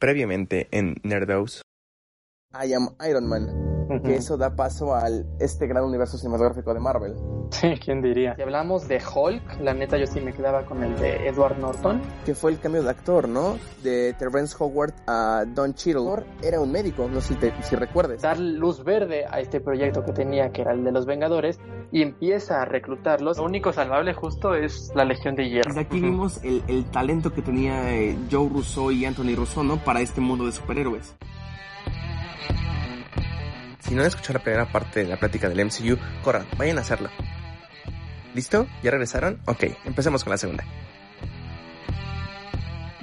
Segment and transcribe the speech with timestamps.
[0.00, 1.60] Previamente en Nerdos.
[2.54, 2.72] I
[3.98, 7.16] que eso da paso al este gran universo cinematográfico de Marvel.
[7.50, 8.36] Sí, quién diría.
[8.36, 12.00] Si hablamos de Hulk, la neta yo sí me quedaba con el de Edward Norton.
[12.24, 13.58] Que fue el cambio de actor, ¿no?
[13.82, 16.24] De Terrence Howard a Don Cheadle.
[16.42, 18.22] Era un médico, no sé si, te, si recuerdes.
[18.22, 21.58] Dar luz verde a este proyecto que tenía, que era el de los Vengadores,
[21.90, 23.38] y empieza a reclutarlos.
[23.38, 25.68] Lo único salvable justo es la Legión de Hierro.
[25.68, 29.78] Desde aquí vimos el, el talento que tenía eh, Joe Russo y Anthony Russo, ¿no?
[29.78, 31.16] Para este mundo de superhéroes.
[33.90, 36.82] Si no han escuchado la primera parte de la plática del MCU, corran, vayan a
[36.82, 37.10] hacerlo.
[38.36, 38.68] ¿Listo?
[38.84, 39.40] ¿Ya regresaron?
[39.46, 40.64] Ok, empecemos con la segunda.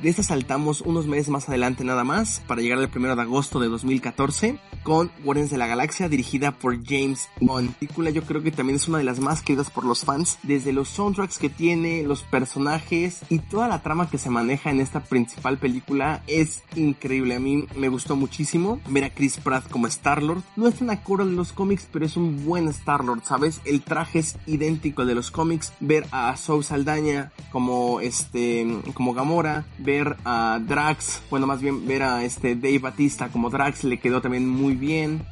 [0.02, 3.60] De esta saltamos unos meses más adelante nada más para llegar al 1 de agosto
[3.60, 7.72] de 2014 con Guardians de la Galaxia dirigida por James Bond.
[7.72, 10.38] La película yo creo que también es una de las más queridas por los fans
[10.44, 14.82] desde los soundtracks que tiene, los personajes y toda la trama que se maneja en
[14.82, 17.36] esta principal película es increíble.
[17.36, 20.44] A mí me gustó muchísimo ver a Chris Pratt como Star-Lord.
[20.56, 23.62] No es tan acorde de los cómics, pero es un buen Star-Lord, ¿sabes?
[23.66, 25.74] El traje es idéntico al de los cómics.
[25.80, 32.04] Ver a Zoe Saldaña como este como Gamora ver a Drax, bueno, más bien ver
[32.04, 35.26] a este Dave Batista como Drax le quedó también muy bien.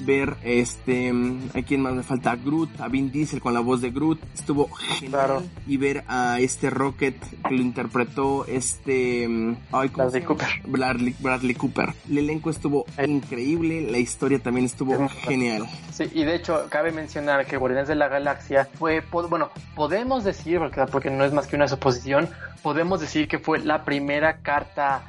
[0.00, 1.12] Ver este,
[1.54, 4.20] a quién más me falta, a Groot, a Vin Diesel con la voz de Groot,
[4.34, 5.48] estuvo genial.
[5.66, 7.16] Y ver a este Rocket
[7.48, 9.24] que lo interpretó este,
[9.72, 10.48] ay, ¿cómo Bradley Cooper.
[10.66, 11.94] Bradley, Bradley Cooper.
[12.08, 15.66] El elenco estuvo increíble, la historia también estuvo genial.
[15.92, 20.58] Sí, y de hecho cabe mencionar que Guardianes de la Galaxia fue, bueno, podemos decir,
[20.58, 22.28] porque, porque no es más que una suposición,
[22.62, 25.02] podemos decir que fue la primera carta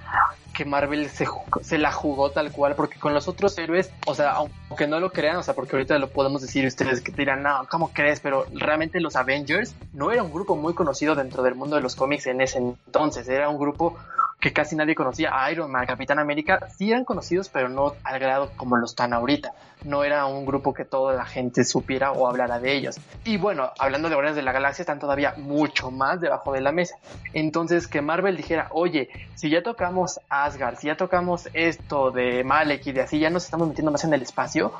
[0.57, 1.27] que Marvel se,
[1.61, 5.11] se la jugó tal cual, porque con los otros héroes, o sea, aunque no lo
[5.11, 8.21] crean, o sea, porque ahorita lo podemos decir ustedes que dirán, no, ¿cómo crees?
[8.21, 11.95] Pero realmente los Avengers no era un grupo muy conocido dentro del mundo de los
[11.95, 13.99] cómics en ese entonces, era un grupo
[14.39, 15.31] que casi nadie conocía.
[15.51, 19.53] Iron Man, Capitán América, sí eran conocidos, pero no al grado como lo están ahorita.
[19.83, 22.99] No era un grupo que toda la gente supiera o hablara de ellos.
[23.23, 26.71] Y bueno, hablando de Guardianes de la Galaxia, están todavía mucho más debajo de la
[26.71, 26.97] mesa.
[27.33, 32.85] Entonces, que Marvel dijera, oye, si ya tocamos Asgard, si ya tocamos esto de Malek
[32.87, 34.71] y de así, ya nos estamos metiendo más en el espacio,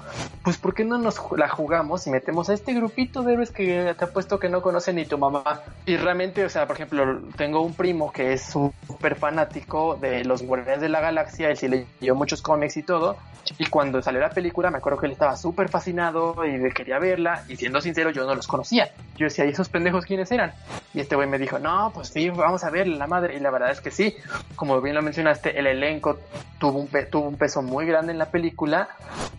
[0.44, 3.96] pues ¿por qué no nos la jugamos y metemos a este grupito de héroes que
[3.98, 5.62] te apuesto que no conocen ni tu mamá?
[5.86, 10.44] Y realmente, o sea, por ejemplo, tengo un primo que es súper fanático de los
[10.44, 13.18] Guardianes de la Galaxia, él sí leyó muchos cómics y todo,
[13.58, 17.44] y cuando salió la película me acuerdo que él estaba súper fascinado y quería verla,
[17.48, 18.92] y siendo sincero yo no los conocía.
[19.18, 20.54] Yo decía, ¿y esos pendejos quiénes eran?
[20.94, 23.52] Y este güey me dijo, no, pues sí, vamos a ver la madre, y la
[23.52, 24.16] verdad es que sí,
[24.56, 26.20] como bien lo mencionaste, el elenco
[26.60, 28.90] tuvo un, tuvo un peso muy grande en la película,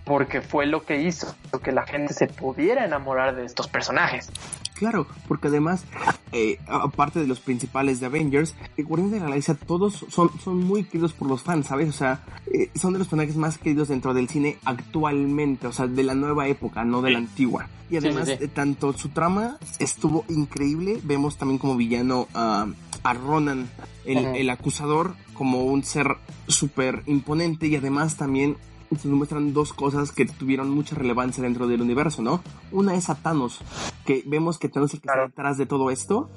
[0.05, 4.31] porque fue lo que hizo que la gente se pudiera enamorar de estos personajes.
[4.79, 5.85] Claro, porque además,
[6.31, 10.59] eh, aparte de los principales de Avengers, eh, Guardianes de la Galaxia todos son, son
[10.63, 11.89] muy queridos por los fans, ¿sabes?
[11.89, 15.89] O sea, eh, son de los personajes más queridos dentro del cine actualmente, o sea,
[15.89, 17.69] de la nueva época, no de la antigua.
[17.91, 23.69] Y además, tanto su trama estuvo increíble, vemos también como villano a Ronan,
[24.05, 28.57] el, el acusador, como un ser súper imponente y además también
[28.91, 32.43] nos muestran dos cosas que tuvieron mucha relevancia dentro del universo, ¿no?
[32.73, 33.61] Una es a Thanos,
[34.05, 36.31] que vemos que Thanos es el que está detrás de todo esto.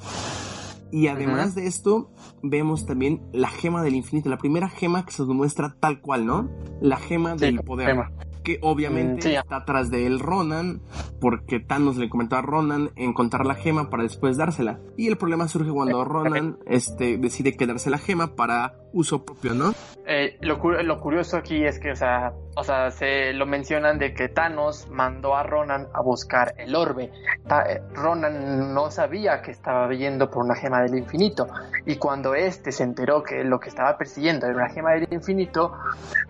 [0.92, 2.12] Y además de esto,
[2.44, 6.26] vemos también la gema del infinito, la primera gema que se nos muestra tal cual,
[6.26, 6.50] ¿no?
[6.82, 8.10] La gema del poder.
[8.44, 10.82] Que obviamente está atrás de él Ronan,
[11.20, 14.80] porque Thanos le comentó a Ronan encontrar la gema para después dársela.
[14.98, 19.74] Y el problema surge cuando Ronan este, decide quedarse la gema para uso propio, ¿no?
[20.06, 24.14] Eh, lo, lo, curioso aquí es que, o sea, o sea, se lo mencionan de
[24.14, 27.12] que Thanos mandó a Ronan a buscar el orbe.
[27.70, 31.48] Eh, Ronan no sabía que estaba yendo por una gema del infinito.
[31.86, 35.74] Y cuando este se enteró que lo que estaba persiguiendo era una gema del infinito,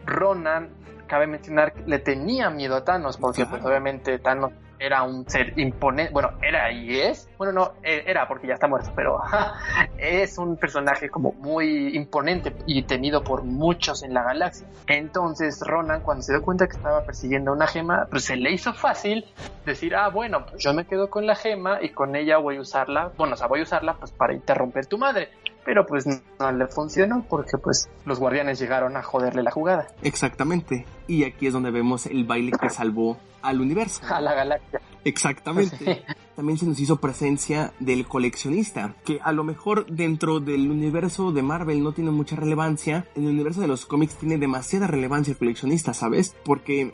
[0.06, 0.81] Ronan
[1.12, 5.60] cabe mencionar que le tenía miedo a Thanos, porque pues obviamente Thanos era un ser
[5.60, 9.20] imponente, bueno, era y es bueno, no, eh, era porque ya está muerto, pero
[9.98, 14.68] es un personaje como muy imponente y temido por muchos en la galaxia.
[14.86, 18.74] Entonces Ronan, cuando se dio cuenta que estaba persiguiendo una gema, pues se le hizo
[18.74, 19.26] fácil
[19.66, 22.62] decir, ah, bueno, pues yo me quedo con la gema y con ella voy a
[22.62, 25.30] usarla, bueno, o sea, voy a usarla pues para interromper tu madre
[25.64, 29.88] pero pues no le funcionó porque pues los guardianes llegaron a joderle la jugada.
[30.02, 30.88] Exactamente.
[31.08, 34.02] Y aquí es donde vemos el baile que salvó al universo.
[34.10, 34.82] A la galaxia.
[35.04, 36.04] Exactamente.
[36.36, 41.42] También se nos hizo presencia del coleccionista, que a lo mejor dentro del universo de
[41.42, 45.38] Marvel no tiene mucha relevancia, en el universo de los cómics tiene demasiada relevancia el
[45.38, 46.36] coleccionista, ¿sabes?
[46.44, 46.94] Porque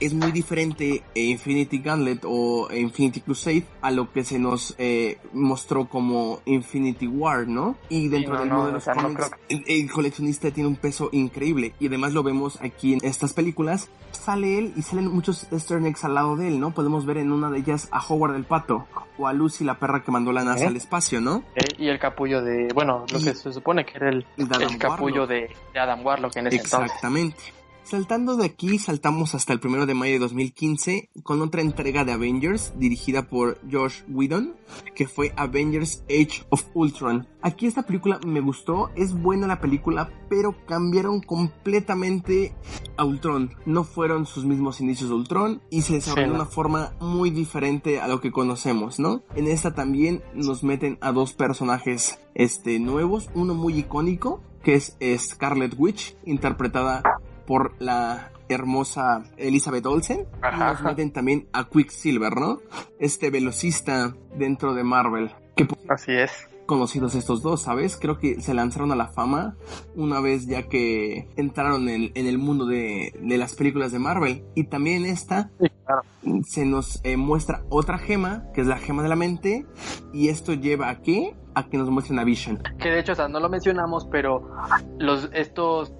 [0.00, 5.88] es muy diferente Infinity Gauntlet o Infinity Crusade a lo que se nos eh, mostró
[5.88, 7.76] como Infinity War, ¿no?
[7.88, 12.12] Y dentro del mundo de los cómics, el, coleccionista tiene un peso increíble y además
[12.12, 13.88] lo vemos aquí en estas películas.
[14.12, 16.72] Sale él y salen muchos Easter eggs al lado de él, ¿no?
[16.72, 18.86] Podemos ver en una de ellas a Howard el Pato
[19.18, 21.42] o a Lucy la perra que mandó la NASA al espacio, ¿no?
[21.76, 24.24] y el capullo de, bueno, lo que se supone que era el,
[24.78, 27.57] capullo de, Adam Warlock en ese Exactamente.
[27.88, 32.12] Saltando de aquí, saltamos hasta el primero de mayo de 2015 con otra entrega de
[32.12, 34.56] Avengers dirigida por Josh Whedon,
[34.94, 37.26] que fue Avengers Age of Ultron.
[37.40, 42.54] Aquí esta película me gustó, es buena la película, pero cambiaron completamente
[42.98, 43.54] a Ultron.
[43.64, 48.02] No fueron sus mismos inicios de Ultron y se desarrolló de una forma muy diferente
[48.02, 49.22] a lo que conocemos, ¿no?
[49.34, 54.94] En esta también nos meten a dos personajes este, nuevos, uno muy icónico, que es
[55.16, 57.02] Scarlet Witch, interpretada
[57.48, 60.26] por la hermosa Elizabeth Olsen.
[60.54, 62.60] Y nos meten también a Quicksilver, ¿no?
[63.00, 65.30] Este velocista dentro de Marvel.
[65.56, 66.30] Que, Así es.
[66.66, 67.96] Conocidos estos dos, ¿sabes?
[67.96, 69.56] Creo que se lanzaron a la fama
[69.96, 74.44] una vez ya que entraron en, el mundo de, las películas de Marvel.
[74.54, 75.50] Y también esta
[76.46, 79.64] se nos eh, muestra otra gema, que es la gema de la mente.
[80.12, 81.00] Y esto lleva a
[81.54, 81.70] qué?
[81.70, 82.62] que nos muestren a Vision.
[82.78, 84.50] Que de hecho, o sea, no lo mencionamos, pero
[84.98, 85.92] los estos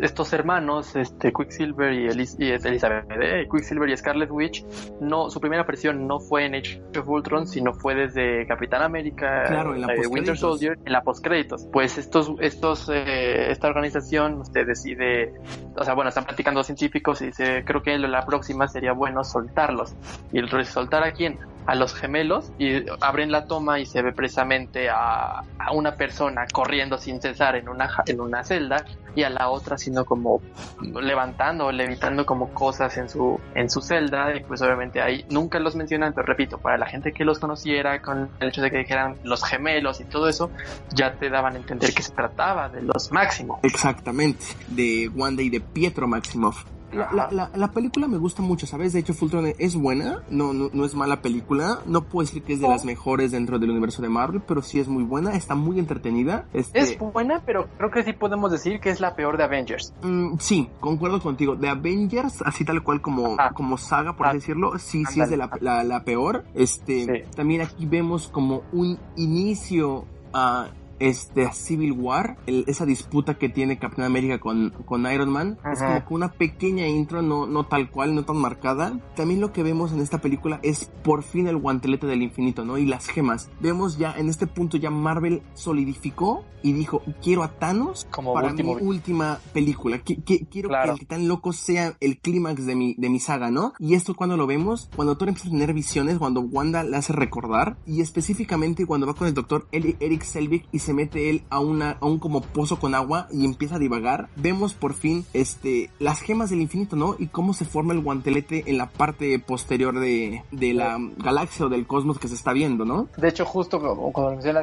[0.00, 4.64] estos hermanos, este Quicksilver y, Elizabeth, eh, Quicksilver y Scarlet Witch,
[5.00, 9.44] no su primera aparición no fue en Age of Ultron, sino fue desde Capitán América,
[9.46, 11.66] claro, en la eh, Winter Soldier, en la postcréditos.
[11.72, 15.34] Pues estos estos eh, esta organización usted decide,
[15.76, 19.94] o sea, bueno, están platicando científicos y dice, creo que la próxima sería bueno soltarlos.
[20.32, 21.38] Y el soltar a quién?
[21.66, 25.42] A los gemelos y abren la toma y se ve precisamente a,
[25.72, 28.84] una persona corriendo sin cesar en una, en una celda
[29.14, 30.40] y a la otra sino como
[30.80, 35.58] levantando o levitando como cosas en su, en su celda y pues obviamente ahí nunca
[35.58, 38.78] los mencionan, pero repito, para la gente que los conociera con el hecho de que
[38.78, 40.50] dijeran los gemelos y todo eso,
[40.94, 43.60] ya te daban a entender que se trataba de los Máximo.
[43.62, 46.64] Exactamente, de Wanda y de Pietro Maximoff.
[46.92, 48.92] La, la, película me gusta mucho, ¿sabes?
[48.92, 51.80] De hecho, Fulton es buena, no, no, es mala película.
[51.86, 54.80] No puedo decir que es de las mejores dentro del universo de Marvel, pero sí
[54.80, 56.46] es muy buena, está muy entretenida.
[56.52, 56.78] Este...
[56.80, 59.94] Es buena, pero creo que sí podemos decir que es la peor de Avengers.
[60.02, 61.56] Mm, sí, concuerdo contigo.
[61.56, 65.36] De Avengers, así tal cual como, como saga, por así decirlo, sí, sí es de
[65.36, 66.44] la, peor.
[66.54, 70.68] Este, También aquí vemos como un inicio a
[71.00, 76.04] este Civil War, esa disputa que tiene Capitán América con, con Iron Man, es como
[76.04, 79.00] que una pequeña intro, no, no tal cual, no tan marcada.
[79.16, 82.78] También lo que vemos en esta película es por fin el guantelete del infinito, ¿no?
[82.78, 83.50] Y las gemas.
[83.60, 88.52] Vemos ya en este punto ya Marvel solidificó y dijo, quiero a Thanos como para
[88.52, 89.98] mi última película.
[89.98, 93.72] quiero que el Titán Loco sea el clímax de mi, de mi saga, ¿no?
[93.78, 97.12] Y esto cuando lo vemos, cuando Thor empieza a tener visiones, cuando Wanda le hace
[97.12, 101.42] recordar, y específicamente cuando va con el doctor Eric Selvig y se se mete él
[101.50, 105.24] a, una, a un como pozo con agua y empieza a divagar, vemos por fin
[105.34, 107.14] este, las gemas del infinito, ¿no?
[107.16, 111.68] Y cómo se forma el guantelete en la parte posterior de, de la galaxia o
[111.68, 113.06] del cosmos que se está viendo, ¿no?
[113.16, 113.78] De hecho, justo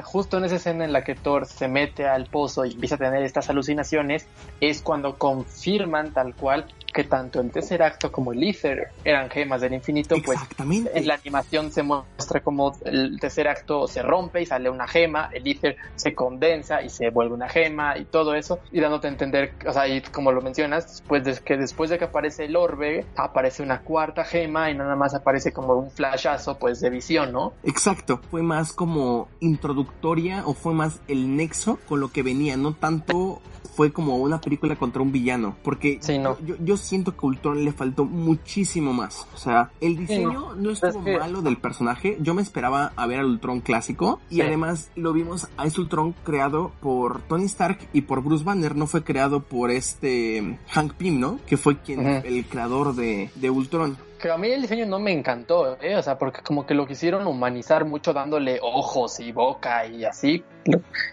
[0.03, 2.97] justo en esa escena en la que Thor se mete al pozo y empieza a
[2.97, 4.27] tener estas alucinaciones,
[4.59, 9.61] es cuando confirman tal cual que tanto el tercer acto como el Ether eran gemas
[9.61, 14.45] del infinito, pues en la animación se muestra como el tercer acto se rompe y
[14.45, 18.59] sale una gema, el Ether se condensa y se vuelve una gema y todo eso,
[18.71, 21.97] y dándote a entender, o sea, y como lo mencionas, pues de que después de
[21.97, 26.57] que aparece el orbe, aparece una cuarta gema y nada más aparece como un flashazo
[26.57, 27.53] pues de visión, ¿no?
[27.63, 32.73] Exacto, fue más como introductoria o fue más el nexo con lo que venía, no
[32.73, 33.41] tanto
[33.77, 38.05] fue como una película contra un villano, porque yo, yo, siento que Ultron le faltó
[38.05, 39.27] muchísimo más.
[39.33, 42.17] O sea, el diseño no, estuvo malo del personaje.
[42.21, 46.13] Yo me esperaba a ver al Ultron clásico y además lo vimos a ese Ultron
[46.23, 51.19] creado por Tony Stark y por Bruce Banner, no fue creado por este Hank Pym,
[51.19, 51.39] ¿no?
[51.45, 53.97] Que fue quien el creador de, de Ultron.
[54.17, 55.95] Que a mí el diseño no me encantó, ¿eh?
[55.95, 60.43] O sea, porque como que lo quisieron humanizar mucho dándole ojos y boca y así.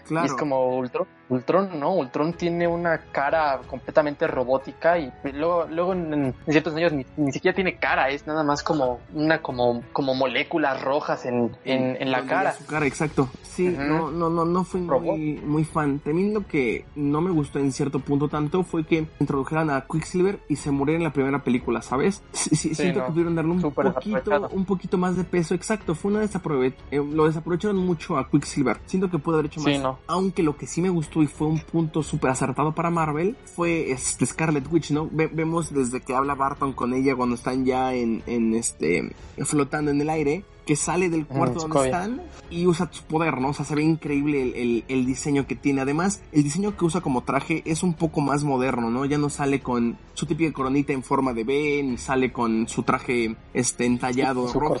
[0.05, 0.25] Claro.
[0.25, 5.93] Y es como Ultron, Ultron, no, Ultron tiene una cara completamente robótica y luego, luego
[5.93, 10.81] en, ciertos años ni, siquiera tiene cara, es nada más como una como, como moléculas
[10.81, 12.53] rojas en, en, la cara.
[12.53, 13.29] Su cara, exacto.
[13.41, 15.99] Sí, no, no, no, no fui muy, muy fan.
[15.99, 20.39] También lo que no me gustó en cierto punto tanto fue que introdujeran a Quicksilver
[20.49, 22.21] y se muriera en la primera película, ¿sabes?
[22.45, 25.95] Sí, sí, siento que pudieron darle un poquito, un poquito más de peso, exacto.
[25.95, 28.79] Fue una desaprovech eh, lo desaprovecharon mucho a Quicksilver.
[28.85, 29.97] Siento que pudo haber hecho más.
[30.07, 33.91] Aunque lo que sí me gustó y fue un punto súper acertado para Marvel fue
[33.91, 35.09] este Scarlet Witch, ¿no?
[35.11, 40.01] vemos desde que habla Barton con ella cuando están ya en, en este flotando en
[40.01, 43.49] el aire que sale del cuarto donde están y usa su poder, ¿no?
[43.49, 45.81] O sea, se ve increíble el, diseño que tiene.
[45.81, 49.05] Además, el diseño que usa como traje es un poco más moderno, ¿no?
[49.05, 52.83] Ya no sale con su típica coronita en forma de B, ni sale con su
[52.83, 54.77] traje este entallado su rojo,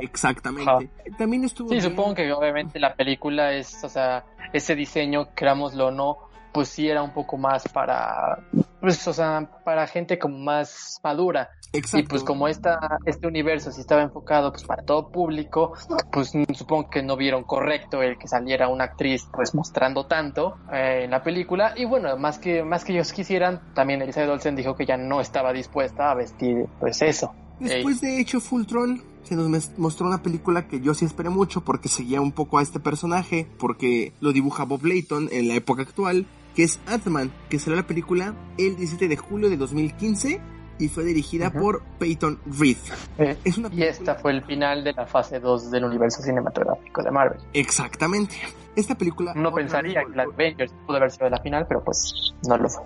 [0.00, 0.90] Exactamente.
[1.16, 1.70] También estuvo...
[1.70, 6.68] Sí, supongo que obviamente la película es, o sea, ese diseño, creámoslo o no, pues
[6.68, 8.38] sí era un poco más para,
[8.80, 11.50] pues, o sea, para gente como más madura.
[11.72, 11.98] Exacto.
[11.98, 15.72] Y pues como esta, este universo sí estaba enfocado pues para todo público,
[16.10, 21.02] pues supongo que no vieron correcto el que saliera una actriz pues mostrando tanto eh,
[21.04, 21.72] en la película.
[21.74, 25.22] Y bueno, más que, más que ellos quisieran, también Elizabeth Olsen dijo que ya no
[25.22, 27.34] estaba dispuesta a vestir pues eso.
[27.58, 31.88] Después de hecho Fultron se nos mostró una película que yo sí esperé mucho porque
[31.88, 36.26] seguía un poco a este personaje, porque lo dibuja Bob Layton en la época actual
[36.54, 40.40] que es Ant-Man, que será la película el 17 de julio de 2015
[40.78, 42.76] y fue dirigida por Peyton Reed.
[43.18, 47.02] Eh, es una Y esta fue el final de la fase 2 del universo cinematográfico
[47.02, 47.40] de Marvel.
[47.52, 48.34] Exactamente.
[48.74, 49.34] Esta película...
[49.34, 52.84] No pensaría que la Avengers pudo haber sido la final, pero pues no lo fue.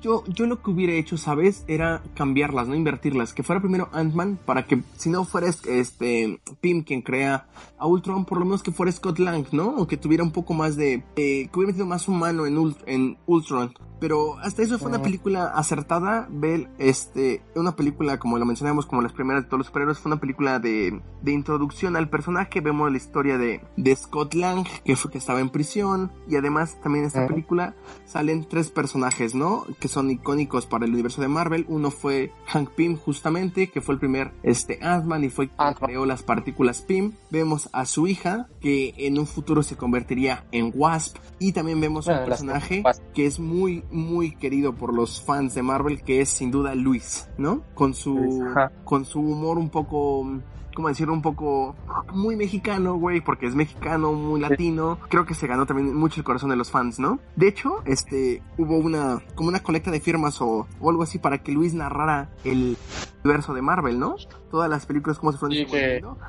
[0.00, 1.64] Yo, yo lo que hubiera hecho, ¿sabes?
[1.68, 3.32] Era cambiarlas, no invertirlas.
[3.32, 7.46] Que fuera primero Ant-Man para que si no fuera este Pym quien crea
[7.78, 9.68] a Ultron, por lo menos que fuera Scott Lang, ¿no?
[9.76, 11.04] O que tuviera un poco más de...
[11.16, 13.74] Eh, que hubiera metido más humano en, en Ultron.
[14.00, 16.26] Pero hasta eso fue una película acertada.
[16.28, 20.10] Bell, este, una película, como lo mencionamos, como las primeras de todos los superhéroes, fue
[20.10, 22.60] una película de, de introducción al personaje.
[22.60, 26.10] Vemos la historia de, de Scott Lang, que, fue, que estaba en prisión.
[26.28, 29.64] Y además, también en esta película salen tres personajes, ¿no?
[29.78, 31.66] Que son icónicos para el universo de Marvel.
[31.68, 36.06] Uno fue Hank Pym, justamente, que fue el primer este, Ant-Man y fue quien creó
[36.06, 37.12] las partículas Pym.
[37.30, 41.18] Vemos a su hija, que en un futuro se convertiría en Wasp.
[41.38, 42.82] Y también vemos un personaje
[43.14, 47.28] que es muy, muy querido por los fans de Marvel, que es sin duda Luis,
[47.36, 47.62] ¿no?
[47.74, 48.44] Con su,
[48.84, 50.26] con su humor un poco
[50.74, 51.76] como decirlo, un poco
[52.12, 54.98] muy mexicano, güey, porque es mexicano, muy latino.
[55.08, 57.20] Creo que se ganó también mucho el corazón de los fans, ¿no?
[57.36, 61.38] De hecho, este, hubo una, como una colecta de firmas o, o algo así para
[61.38, 62.76] que Luis narrara el
[63.24, 64.16] universo de Marvel, ¿no?
[64.52, 65.66] todas las películas como se fueron sí,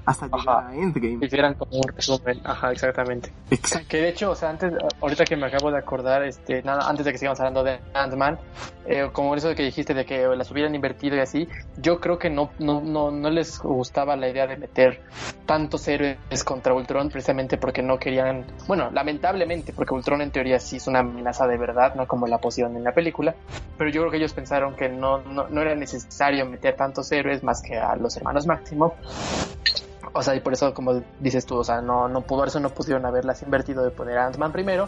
[0.06, 1.26] hasta llegar a Endgame.
[1.26, 3.34] Hicieran como un resumen, ajá, exactamente.
[3.52, 3.86] Exacto.
[3.90, 7.06] Que de hecho, o sea, antes, ahorita que me acabo de acordar, este, nada, antes
[7.06, 8.40] de que sigamos hablando de Ant-Man,
[8.86, 12.18] eh, como eso de que dijiste de que las hubieran invertido y así, yo creo
[12.18, 15.02] que no, no, no, no les gustaba la idea de meter
[15.46, 20.78] tantos héroes contra Ultron precisamente porque no querían, bueno, lamentablemente, porque Ultron en teoría sí
[20.78, 23.36] es una amenaza de verdad, no como la posición en la película,
[23.78, 27.44] pero yo creo que ellos pensaron que no, no, no era necesario meter tantos héroes
[27.44, 28.96] más que a los hermanos Máximo.
[30.16, 32.70] O sea, y por eso, como dices tú, o sea, no, no pudo, eso no
[32.70, 34.88] pudieron haberlas invertido de poner a Ant-Man primero,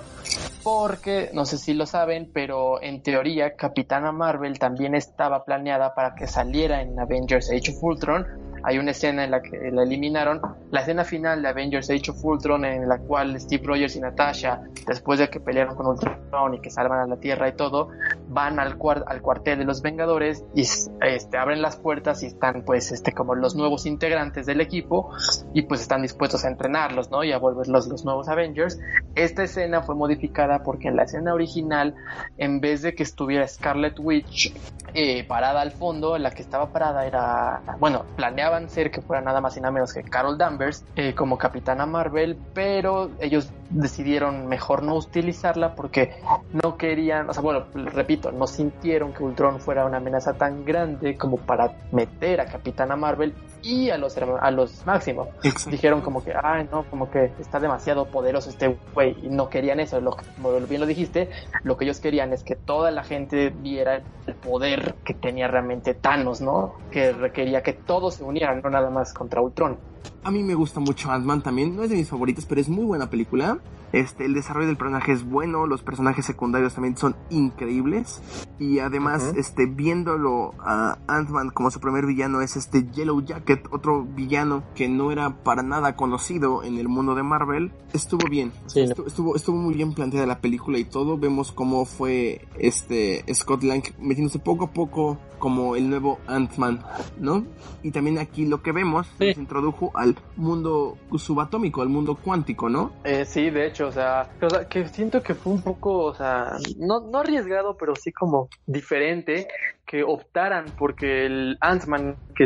[0.62, 6.14] porque, no sé si lo saben, pero en teoría Capitana Marvel también estaba planeada para
[6.14, 8.28] que saliera en Avengers Age of Ultron,
[8.68, 12.26] hay una escena en la que la eliminaron, la escena final de Avengers Age of
[12.26, 16.60] Ultron en la cual Steve Rogers y Natasha, después de que pelearon con Ultron y
[16.60, 17.90] que salvan a la Tierra y todo,
[18.36, 18.78] van al,
[19.08, 23.34] al cuartel de los Vengadores y este, abren las puertas y están pues este como
[23.34, 25.10] los nuevos integrantes del equipo
[25.54, 27.24] y pues están dispuestos a entrenarlos, ¿no?
[27.24, 28.80] Y a volverlos los nuevos Avengers.
[29.16, 31.96] Esta escena fue modificada porque en la escena original,
[32.38, 34.54] en vez de que estuviera Scarlet Witch
[34.96, 39.42] eh, parada al fondo, la que estaba parada era, bueno, planeaba ser que fuera nada
[39.42, 44.84] más y nada menos que Carol Danvers eh, como Capitana Marvel, pero ellos decidieron mejor
[44.84, 46.16] no utilizarla porque
[46.64, 51.18] no querían, o sea, bueno, repito, no sintieron que Ultron fuera una amenaza tan grande
[51.18, 55.28] como para meter a Capitana Marvel y a los a los Máximo.
[55.70, 59.80] Dijeron como que, ay, no, como que está demasiado poderoso este güey y no querían
[59.80, 61.30] eso, lo, como bien lo dijiste,
[61.64, 65.94] lo que ellos querían es que toda la gente viera el poder que tenía realmente
[65.94, 66.76] Thanos, ¿no?
[66.92, 69.78] Que requería que todos se unieran, no nada más contra Ultron.
[70.26, 72.84] A mí me gusta mucho Ant-Man también, no es de mis favoritas, pero es muy
[72.84, 73.60] buena película.
[73.92, 78.24] Este, el desarrollo del personaje es bueno, los personajes secundarios también son increíbles.
[78.58, 84.04] Y además, este, viéndolo a Ant-Man como su primer villano es este Yellow Jacket, otro
[84.04, 87.72] villano que no era para nada conocido en el mundo de Marvel.
[87.94, 88.52] Estuvo bien.
[88.74, 91.20] estuvo, estuvo, estuvo, muy bien planteada la película y todo.
[91.20, 96.82] Vemos cómo fue este Scott Lang metiéndose poco a poco como el nuevo Ant-Man,
[97.20, 97.46] ¿no?
[97.84, 102.94] Y también aquí lo que vemos se introdujo al mundo subatómico, al mundo cuántico, ¿no?
[103.04, 104.30] Eh, sí, de hecho, o sea,
[104.70, 109.48] que siento que fue un poco, o sea, no, no arriesgado, pero sí como diferente
[109.86, 112.46] que optaran porque el Ant-Man que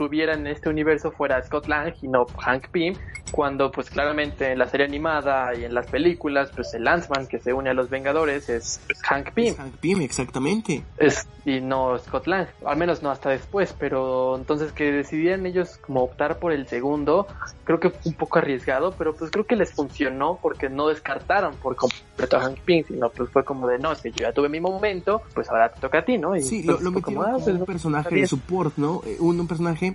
[0.00, 2.94] tuviera en este universo fuera Scott Lang y no Hank Pym,
[3.30, 7.38] cuando pues claramente en la serie animada y en las películas, pues el Landsman que
[7.38, 9.54] se une a los Vengadores es, Hank Pym.
[9.56, 10.82] Hank Pym, exactamente.
[10.96, 15.76] Es, y no Scott Lang, al menos no hasta después, pero entonces que decidieran ellos
[15.76, 17.26] como optar por el segundo,
[17.64, 21.56] creo que fue un poco arriesgado, pero pues creo que les funcionó porque no descartaron
[21.56, 24.32] por completo a Hank Pym, sino pues fue como de, no, es que yo ya
[24.32, 26.34] tuve mi momento, pues ahora te toca a ti, ¿no?
[26.36, 29.02] Y sí, lo, pues, metieron como, ah, pues, un personaje de support, ¿no?
[29.04, 29.89] Eh, un personaje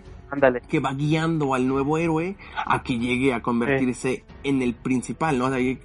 [0.68, 2.36] que va guiando al nuevo héroe
[2.66, 5.54] a que llegue a convertirse en el principal, ¿no?
[5.56, 5.80] Eh,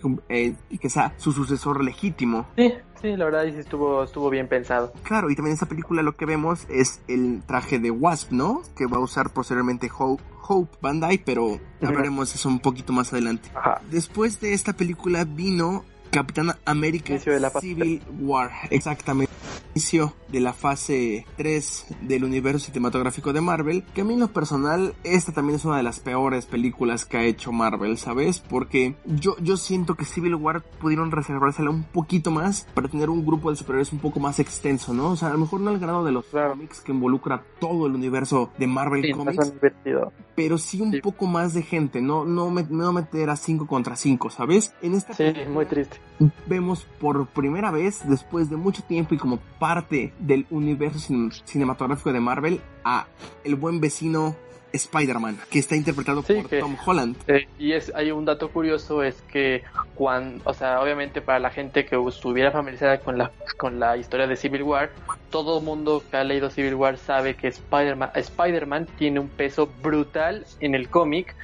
[0.80, 2.46] que sea su sucesor legítimo.
[2.56, 4.92] Sí, sí, la verdad sí estuvo, estuvo bien pensado.
[5.02, 8.62] Claro, y también en esta película lo que vemos es el traje de Wasp, ¿no?
[8.76, 13.50] Que va a usar posteriormente Hope, Hope Bandai, pero hablaremos eso un poquito más adelante.
[13.90, 17.16] Después de esta película vino Capitán América
[17.60, 19.30] Civil War, exactamente.
[19.72, 24.28] Inicio de la fase 3 del universo cinematográfico de Marvel, que a mí en lo
[24.28, 28.40] personal esta también es una de las peores películas que ha hecho Marvel, ¿sabes?
[28.40, 33.24] Porque yo, yo siento que Civil War pudieron reservársela un poquito más para tener un
[33.24, 35.12] grupo de superhéroes un poco más extenso, ¿no?
[35.12, 37.94] O sea, a lo mejor no al grado de los cómics que involucra todo el
[37.94, 39.52] universo de Marvel Comics,
[40.34, 43.94] pero sí un poco más de gente, no, no, me, no meter a 5 contra
[43.94, 44.74] 5, ¿sabes?
[44.82, 45.99] En esta sí, muy triste
[46.46, 50.98] vemos por primera vez, después de mucho tiempo y como parte del universo
[51.44, 53.06] cinematográfico de Marvel, a
[53.44, 54.36] el buen vecino
[54.72, 57.16] Spider-Man, que está interpretado por Tom Holland.
[57.26, 59.62] Eh, y es, hay un dato curioso, es que
[59.94, 64.26] cuando, o sea, obviamente para la gente que estuviera familiarizada con la, con la historia
[64.26, 64.90] de Civil War,
[65.30, 68.68] todo mundo que ha leído Civil War sabe que Spider-Man Spider
[68.98, 71.34] tiene un peso brutal en el cómic.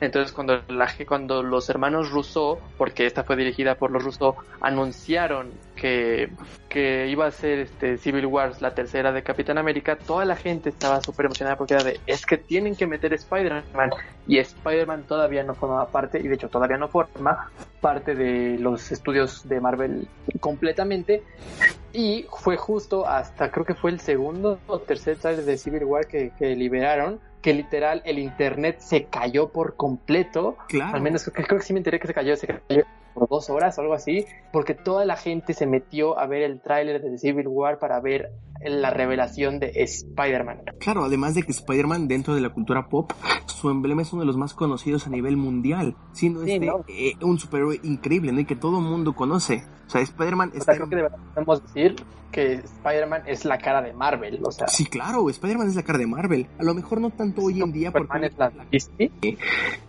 [0.00, 5.50] Entonces cuando, la, cuando los hermanos Russo, porque esta fue dirigida por los Russo, anunciaron
[5.74, 6.30] que,
[6.68, 10.68] que iba a ser este Civil Wars la tercera de Capitán América, toda la gente
[10.68, 13.90] estaba súper emocionada porque era de, es que tienen que meter Spider-Man
[14.28, 18.92] y Spider-Man todavía no formaba parte, y de hecho todavía no forma parte de los
[18.92, 20.06] estudios de Marvel
[20.38, 21.22] completamente.
[21.94, 26.06] Y fue justo hasta creo que fue el segundo o tercer trailer de Civil War
[26.06, 30.56] que, que liberaron que literal el internet se cayó por completo.
[30.68, 30.94] Claro.
[30.94, 33.48] Al menos creo, creo que sí me enteré que se cayó, se cayó por dos
[33.48, 37.16] horas o algo así, porque toda la gente se metió a ver el tráiler de
[37.16, 40.62] Civil War para ver la revelación de Spider-Man.
[40.80, 43.12] Claro, además de que Spider-Man dentro de la cultura pop,
[43.46, 47.38] su emblema es uno de los más conocidos a nivel mundial, siendo este eh, un
[47.38, 48.40] superhéroe increíble, ¿no?
[48.40, 49.64] Y que todo el mundo conoce.
[49.86, 50.74] O sea, Spider-Man está...
[50.74, 51.96] creo que debemos decir
[52.30, 54.68] que Spider-Man es la cara de Marvel, o sea...
[54.68, 56.46] Sí, claro, Spider-Man es la cara de Marvel.
[56.58, 58.26] A lo mejor no tanto hoy en día porque...
[58.26, 58.52] Es la...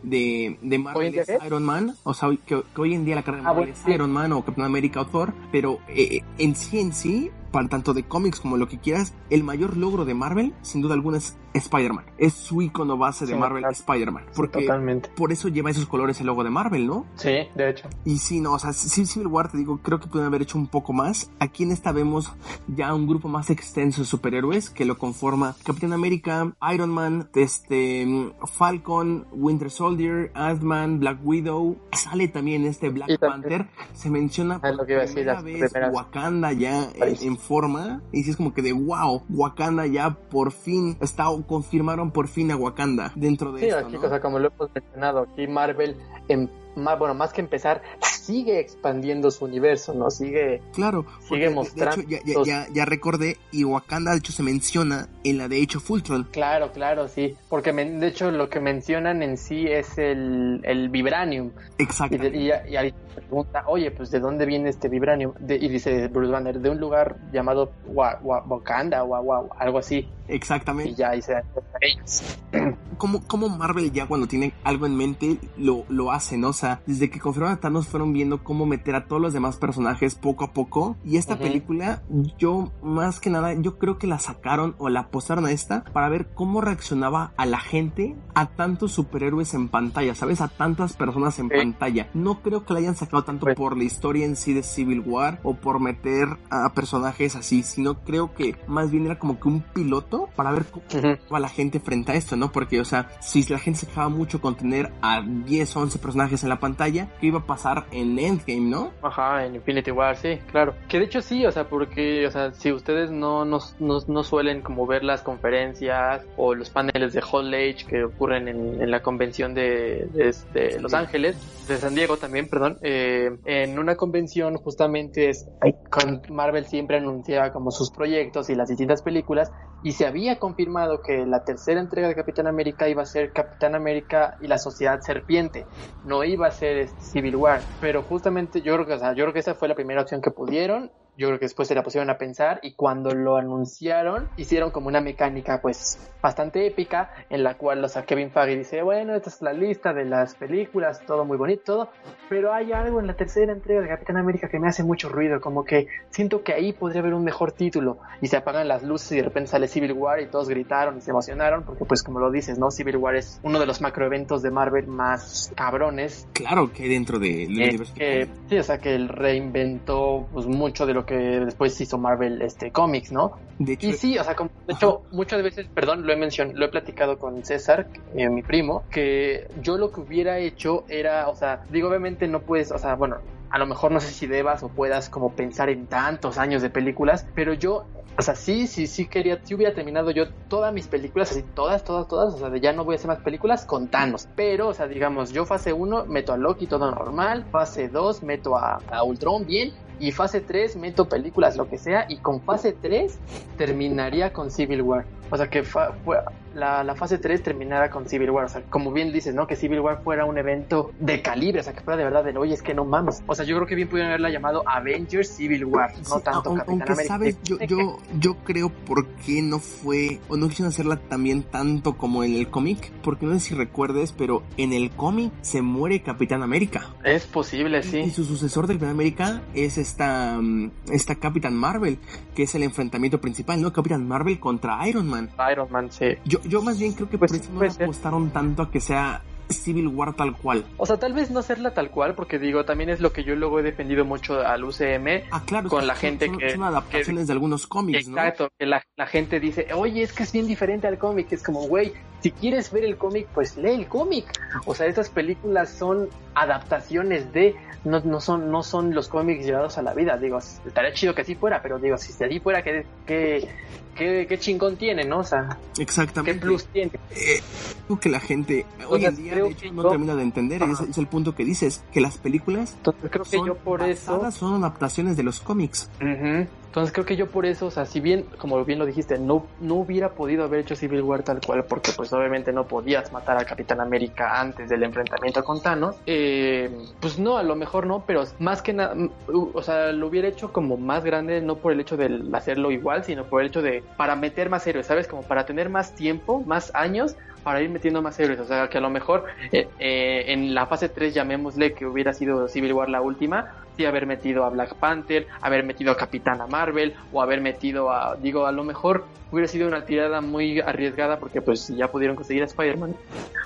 [0.04, 3.44] de, de Marvel es Iron Man, o sea, que, hoy en día la cara de
[3.44, 6.94] ah, Marvel es Iron Man o Captain America o Thor, pero eh, en sí en
[6.94, 10.82] sí para tanto de cómics como lo que quieras, el mayor logro de Marvel, sin
[10.82, 12.06] duda alguna, es Spider-Man.
[12.18, 14.26] Es su icono base de Marvel, Spider-Man.
[14.36, 14.68] Porque
[15.16, 17.06] por eso lleva esos colores el logo de Marvel, ¿no?
[17.16, 17.88] Sí, de hecho.
[18.06, 20.58] Y sí, no, o sea, sí, Civil War, te digo, creo que pueden haber hecho
[20.58, 21.32] un poco más.
[21.40, 22.32] Aquí en esta vemos
[22.68, 28.06] ya un grupo más extenso de superhéroes que lo conforma Capitán América, Iron Man, este,
[28.54, 31.78] Falcon, Winter Soldier, Ant-Man, Black Widow.
[31.92, 33.70] Sale también este Black Panther.
[33.94, 38.02] Se menciona por primera vez Wakanda ya en forma.
[38.12, 42.52] Y si es como que de wow, Wakanda ya por fin está, confirmaron por fin
[42.52, 45.98] a Wakanda dentro de sí, esto, aquí, o sea, como lo hemos mencionado, aquí Marvel,
[46.28, 47.82] en, más, bueno, más que empezar,
[48.30, 50.12] sigue expandiendo su universo, ¿no?
[50.12, 52.04] Sigue, claro, sigue mostrando.
[52.08, 55.58] De hecho, ya, ya, ya, recordé, y Wakanda de hecho se menciona en la de
[55.58, 56.28] hecho Fultron.
[56.32, 61.50] Claro, claro, sí, porque de hecho lo que mencionan en sí es el, el vibranium.
[61.80, 62.24] Exacto.
[62.28, 65.34] Y, y, ahí pregunta, oye, pues ¿de dónde viene este vibranium?
[65.48, 70.08] y dice Bruce Banner, de un lugar llamado Wakanda o algo así.
[70.28, 70.92] Exactamente.
[70.92, 71.44] Y ya ahí se dan
[71.82, 72.38] ellos.
[72.98, 76.50] ¿Cómo, cómo Marvel ya cuando tiene algo en mente lo, lo hace, ¿no?
[76.50, 79.56] O sea, desde que confirmaron a Thanos fueron viendo cómo meter a todos los demás
[79.56, 80.98] personajes poco a poco.
[81.06, 81.44] Y esta Ujú.
[81.44, 82.02] película,
[82.38, 86.10] yo más que nada, yo creo que la sacaron o la posaron a esta para
[86.10, 90.42] ver cómo reaccionaba a la gente a tantos superhéroes en pantalla, ¿sabes?
[90.42, 91.56] A tantas personas en Sí.
[91.58, 92.10] pantalla.
[92.14, 95.02] No creo que la hayan sacado tanto Pues- por la historia en sí de Civil
[95.06, 99.48] War o por meter a personajes así, sino creo que más bien era como que
[99.48, 101.36] un piloto para ver cómo Ujú.
[101.36, 102.52] a la gente frente a esto, ¿no?
[102.52, 106.44] Porque, o sea, si la gente se quejaba mucho con tener a 10, 11 personajes
[106.44, 108.92] en la pantalla, ¿qué iba a pasar en Endgame, no?
[109.02, 110.76] Ajá, en Infinity War, sí, claro.
[110.88, 114.24] Que de hecho sí, o sea, porque, o sea, si ustedes no, no, no, no
[114.24, 118.92] suelen como ver las conferencias o los paneles de Hall Age que ocurren en, en
[118.92, 123.96] la convención de, de, este, Los Ángeles, de San Diego también, perdón, eh, en una
[123.96, 125.48] convención justamente es,
[125.90, 129.52] con Marvel siempre anunciaba como sus proyectos y las distintas películas
[129.84, 133.76] y se había confirmado que la tercera entrega de Capitán América iba a ser Capitán
[133.76, 135.66] América y la Sociedad Serpiente,
[136.06, 139.40] no iba a ser este, Civil War, pero justamente yo creo que, yo creo que
[139.40, 140.92] esa fue la primera opción que pudieron.
[141.20, 144.88] Yo creo que después se la pusieron a pensar y cuando lo anunciaron hicieron como
[144.88, 149.30] una mecánica pues bastante épica en la cual o sea, Kevin Feige dice bueno esta
[149.30, 151.90] es la lista de las películas todo muy bonito todo
[152.30, 155.42] pero hay algo en la tercera entrega de Capitán América que me hace mucho ruido
[155.42, 159.12] como que siento que ahí podría haber un mejor título y se apagan las luces
[159.12, 162.20] y de repente sale Civil War y todos gritaron y se emocionaron porque pues como
[162.20, 166.28] lo dices no Civil War es uno de los macroeventos de Marvel más cabrones.
[166.34, 170.94] Claro que dentro de- eh, que, sí, o sea, que él reinventó pues mucho de
[170.94, 173.34] lo que después hizo Marvel este cómics, ¿no?
[173.58, 176.58] De hecho, Y sí, o sea, como, de hecho, muchas veces, perdón, lo he mencionado,
[176.58, 181.28] lo he platicado con César, eh, mi primo, que yo lo que hubiera hecho era,
[181.28, 183.18] o sea, digo, obviamente no puedes, o sea, bueno,
[183.50, 186.70] a lo mejor no sé si debas o puedas como pensar en tantos años de
[186.70, 187.86] películas, pero yo,
[188.18, 191.84] o sea, sí, sí, sí quería, sí hubiera terminado yo todas mis películas, así, todas,
[191.84, 194.68] todas, todas, o sea, de ya no voy a hacer más películas con Thanos, pero,
[194.68, 198.80] o sea, digamos, yo fase 1 meto a Loki todo normal, fase 2 meto a,
[198.92, 203.18] a Ultron bien, y fase 3 meto películas, lo que sea, y con fase 3
[203.58, 205.06] terminaría con Civil War.
[205.32, 206.18] O sea, que fa- fue-
[206.56, 208.46] la, la fase 3 terminara con Civil War.
[208.46, 209.46] O sea, como bien dices, ¿no?
[209.46, 212.36] Que Civil War fuera un evento de calibre, o sea, que fuera de verdad de,
[212.38, 213.22] oye, es que no mames.
[213.28, 216.58] O sea, yo creo que bien pudieron haberla llamado Avengers Civil War, no tanto aun-
[216.58, 217.14] Capitán aunque América.
[217.14, 221.96] sabes, yo, yo, yo creo por qué no fue, o no quisieron hacerla también tanto
[221.98, 226.02] como en el cómic, porque no sé si recuerdes, pero en el cómic se muere
[226.02, 226.88] Capitán América.
[227.04, 228.10] Es posible, Y sí.
[228.10, 232.00] su sucesor de Capitán América es esta, mm, esta Capitán Marvel,
[232.34, 233.72] que es el enfrentamiento principal, ¿no?
[233.72, 235.19] Capitán Marvel contra Iron Man.
[235.52, 236.06] Iron Man, sí.
[236.26, 237.84] Yo, yo más bien creo que Pues por eso no le ser.
[237.84, 240.64] apostaron tanto a que sea Civil War tal cual.
[240.78, 243.36] O sea, tal vez no hacerla tal cual, porque digo, también es lo que yo
[243.36, 246.64] luego he defendido mucho al UCM, Ah, claro, Con son- la gente son, que- son
[246.64, 248.16] adaptaciones de algunos cómics, ¿no?
[248.18, 251.32] Exacto, que la, la gente dice, oye, es que es bien diferente al cómic.
[251.32, 254.26] Es como, güey, si quieres ver el cómic, pues lee el cómic.
[254.66, 259.78] O sea, estas películas son adaptaciones de, no, no son, no son los cómics llevados
[259.78, 260.18] a la vida.
[260.18, 263.48] Digo, estaría chido que así fuera, pero digo, si así fuera, ¿qué, qué,
[263.96, 265.20] qué, qué chingón tiene, no?
[265.20, 266.40] O sea, ¿qué Exactamente.
[266.42, 266.92] plus tiene?
[267.12, 267.42] Eh,
[267.88, 270.98] creo que la gente hoy en día de hecho no yo- termina de entender, es,
[270.98, 274.12] el punto que dices, que las películas Entonces creo que son yo por eso...
[274.14, 275.90] basadas, son adaptaciones de los cómics.
[276.02, 276.48] Ujú.
[276.70, 279.48] Entonces creo que yo por eso, o sea, si bien, como bien lo dijiste, no,
[279.60, 283.38] no hubiera podido haber hecho Civil War tal cual, porque pues obviamente no podías matar
[283.38, 288.06] al Capitán América antes del enfrentamiento con Thanos, eh, pues no, a lo mejor no,
[288.06, 289.10] pero más que nada, mm,
[289.52, 293.04] o sea, lo hubiera hecho como más grande, no por el hecho de hacerlo igual,
[293.04, 295.08] sino por el hecho de, para meter más héroes, ¿sabes?
[295.08, 298.78] Como para tener más tiempo, más años, para ir metiendo más héroes, o sea, que
[298.78, 302.90] a lo mejor eh, eh, en la fase 3, llamémosle que hubiera sido Civil War
[302.90, 307.42] la última, sí haber metido a Black Panther, haber metido a Capitana Marvel o haber
[307.42, 311.90] metido a, digo, a lo mejor hubiera sido una tirada muy arriesgada porque pues ya
[311.90, 312.96] pudieron conseguir a Spider-Man,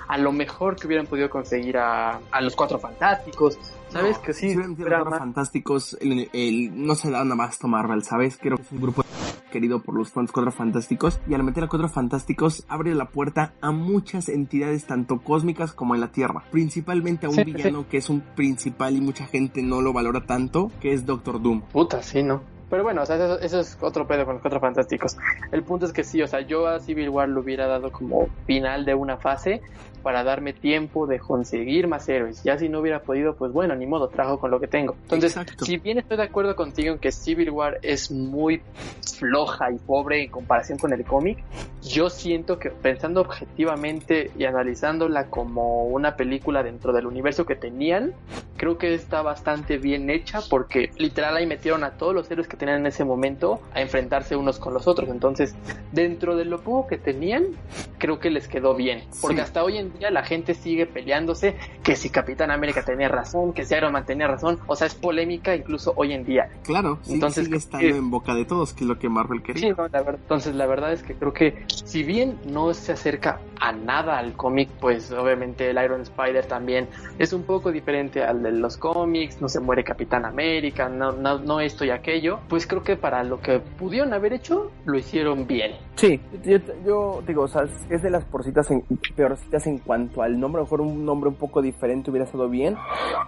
[0.07, 3.57] a lo mejor que hubieran podido conseguir a, a los Cuatro Fantásticos,
[3.93, 4.17] ¿sabes?
[4.17, 8.37] No, que sí, más- fantásticos, el, el- no se dan abasto Marvel, ¿sabes?
[8.37, 9.03] Creo que es un grupo
[9.51, 13.53] querido por los fans Cuatro Fantásticos y al meter a Cuatro Fantásticos abre la puerta
[13.61, 17.97] a muchas entidades tanto cósmicas como en la Tierra, principalmente a un Sí, villano que
[17.97, 21.61] es un principal y mucha gente no lo valora tanto, que es Doctor Doom.
[21.71, 22.41] Puta, sí, ¿no?
[22.71, 25.15] Pero bueno, o sea, eso, eso es otro pedo con los cuatro fantásticos.
[25.51, 28.29] El punto es que sí, o sea, yo a Civil War lo hubiera dado como
[28.47, 29.61] final de una fase
[30.03, 32.43] para darme tiempo de conseguir más héroes.
[32.43, 34.95] Ya si no hubiera podido, pues bueno, ni modo, trabajo con lo que tengo.
[35.03, 35.65] Entonces, Exacto.
[35.65, 38.61] si bien estoy de acuerdo contigo en que Civil War es muy
[39.17, 41.39] floja y pobre en comparación con el cómic,
[41.83, 48.13] yo siento que pensando objetivamente y analizándola como una película dentro del universo que tenían,
[48.57, 52.57] creo que está bastante bien hecha porque literal ahí metieron a todos los héroes que
[52.57, 55.09] tenían en ese momento a enfrentarse unos con los otros.
[55.09, 55.55] Entonces,
[55.91, 57.43] dentro de lo poco que tenían,
[57.97, 59.03] creo que les quedó bien.
[59.21, 63.53] Porque hasta hoy en día la gente sigue peleándose que si Capitán América tenía razón,
[63.53, 64.59] que si Iron Man tenía razón.
[64.67, 66.49] O sea, es polémica incluso hoy en día.
[66.63, 69.73] Claro, entonces sigue estando en boca de todos, que es lo que Marvel quería.
[69.73, 73.71] Sí, la entonces la verdad es que creo que si bien no se acerca a
[73.71, 78.51] nada al cómic, pues obviamente el Iron Spider también es un poco diferente al de
[78.51, 82.83] los cómics, no se muere Capitán América, no, no, no esto y aquello, pues creo
[82.83, 85.73] que para lo que pudieron haber hecho, lo hicieron bien.
[85.95, 86.19] Sí,
[86.85, 88.83] yo, digo, o sea, es de las porcitas en,
[89.15, 92.49] peorcitas en cuanto al nombre, a lo mejor un nombre un poco diferente hubiera estado
[92.49, 92.75] bien,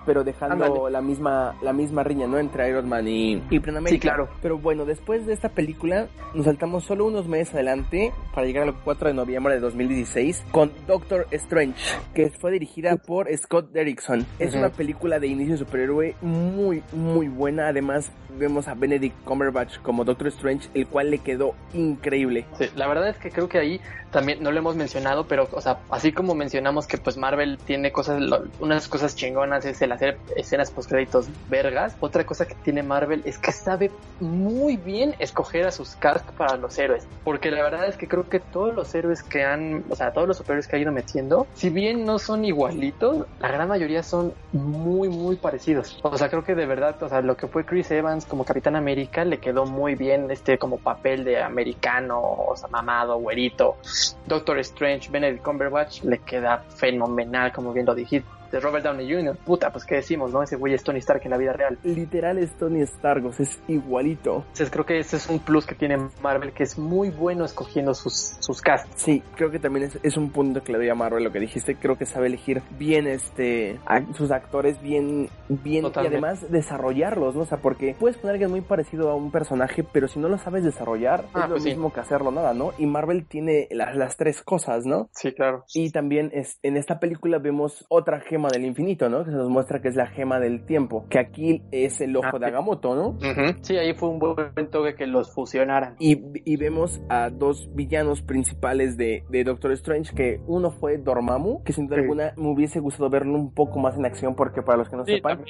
[0.06, 2.38] pero dejando la misma la misma riña, ¿no?
[2.38, 4.30] Entre Iron Man y, y Sí, claro.
[4.42, 8.76] Pero bueno, después de esta película, nos saltamos solo unos meses adelante para llegar al
[8.84, 11.76] 4 de noviembre de 2016 con Doctor Strange,
[12.14, 14.26] que fue dirigida por Scott Derrickson.
[14.40, 17.68] Es una película de inicio superhéroe muy, muy buena.
[17.68, 22.46] Además, vemos a Benedict Cumberbatch como Doctor Strange, el cual le quedó increíble.
[22.58, 25.60] Sí, la verdad es que creo que ahí también no lo hemos mencionado, pero, o
[25.60, 28.22] sea, así como mencionamos que pues Marvel tiene cosas,
[28.62, 31.98] unas cosas chingonas es el hacer escenas post créditos vergas.
[32.00, 33.92] Otra cosa que tiene Marvel es que sabe
[34.22, 38.30] muy bien escoger a sus cast para los héroes, porque la verdad es que creo
[38.30, 41.48] que todos los héroes que han, o sea, todos los superhéroes que ha ido metiendo,
[41.54, 46.00] si bien no son igualitos, la gran mayoría son muy, muy parecidos.
[46.04, 48.78] O sea, creo que de verdad, o sea, lo que fue Chris Evans como Capitán
[48.78, 53.78] América le quedó muy bien este como papel de americano, o sea, mamado, güerito.
[54.26, 59.36] Doctor Strange, Benedict Cumberbatch le queda fenomenal, como bien lo dijiste de Robert Downey Jr.
[59.36, 60.42] Puta, pues qué decimos, ¿no?
[60.42, 61.78] Ese güey es Tony Stark en la vida real.
[61.84, 64.38] Literal es Tony Stark, o sea, es igualito.
[64.38, 67.94] Entonces creo que ese es un plus que tiene Marvel, que es muy bueno escogiendo
[67.94, 68.90] sus, sus casts.
[68.96, 71.76] Sí, creo que también es, un punto que le doy a Marvel lo que dijiste.
[71.76, 77.42] Creo que sabe elegir bien este a sus actores, bien, bien y además desarrollarlos, ¿no?
[77.42, 80.30] O sea, porque puedes poner a alguien muy parecido a un personaje, pero si no
[80.30, 82.72] lo sabes desarrollar, ah, es lo pues mismo que hacerlo nada, ¿no?
[82.78, 85.10] Y Marvel tiene las, las tres cosas, ¿no?
[85.12, 85.66] Sí, claro.
[85.74, 89.24] Y también es, en esta película vemos otra gema del infinito, ¿no?
[89.24, 92.28] Que se nos muestra que es la gema del tiempo, que aquí es el ojo
[92.34, 93.18] ah, de Agamotto, ¿no?
[93.62, 95.96] Sí, ahí fue un buen toque que los fusionaran.
[96.00, 101.64] Y, y vemos a dos villanos principales de, de, Doctor Strange, que uno fue Dormammu,
[101.64, 104.78] que sin duda alguna me hubiese gustado verlo un poco más en acción, porque para
[104.80, 105.44] los que no sepan,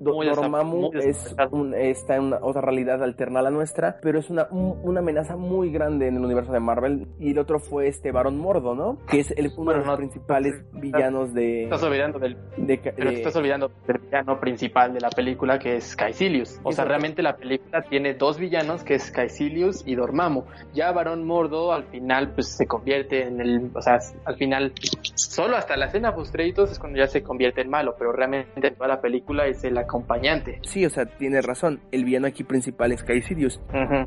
[0.00, 1.34] Dormammu es
[1.72, 5.70] está en una otra realidad alterna a la nuestra, pero es una, una amenaza muy
[5.70, 7.08] grande en el universo de Marvel.
[7.18, 8.98] Y el otro fue este Barón Mordo, ¿no?
[9.06, 11.64] Que es el, uno de los principales villanos de...
[11.64, 15.96] Estás olvidando del pero te estás olvidando del villano principal de la película que es
[15.96, 16.60] Caecilius.
[16.62, 20.44] O sea, realmente la película tiene dos villanos que es Caecilius y Dormammu.
[20.72, 24.72] Ya Barón Mordo al final pues se convierte en el, o sea, al final
[25.14, 28.70] solo hasta la escena post créditos es cuando ya se convierte en malo, pero realmente
[28.70, 30.60] toda la película es el acompañante.
[30.62, 31.80] Sí, o sea, tienes razón.
[31.90, 33.60] El villano aquí principal es Caecilius.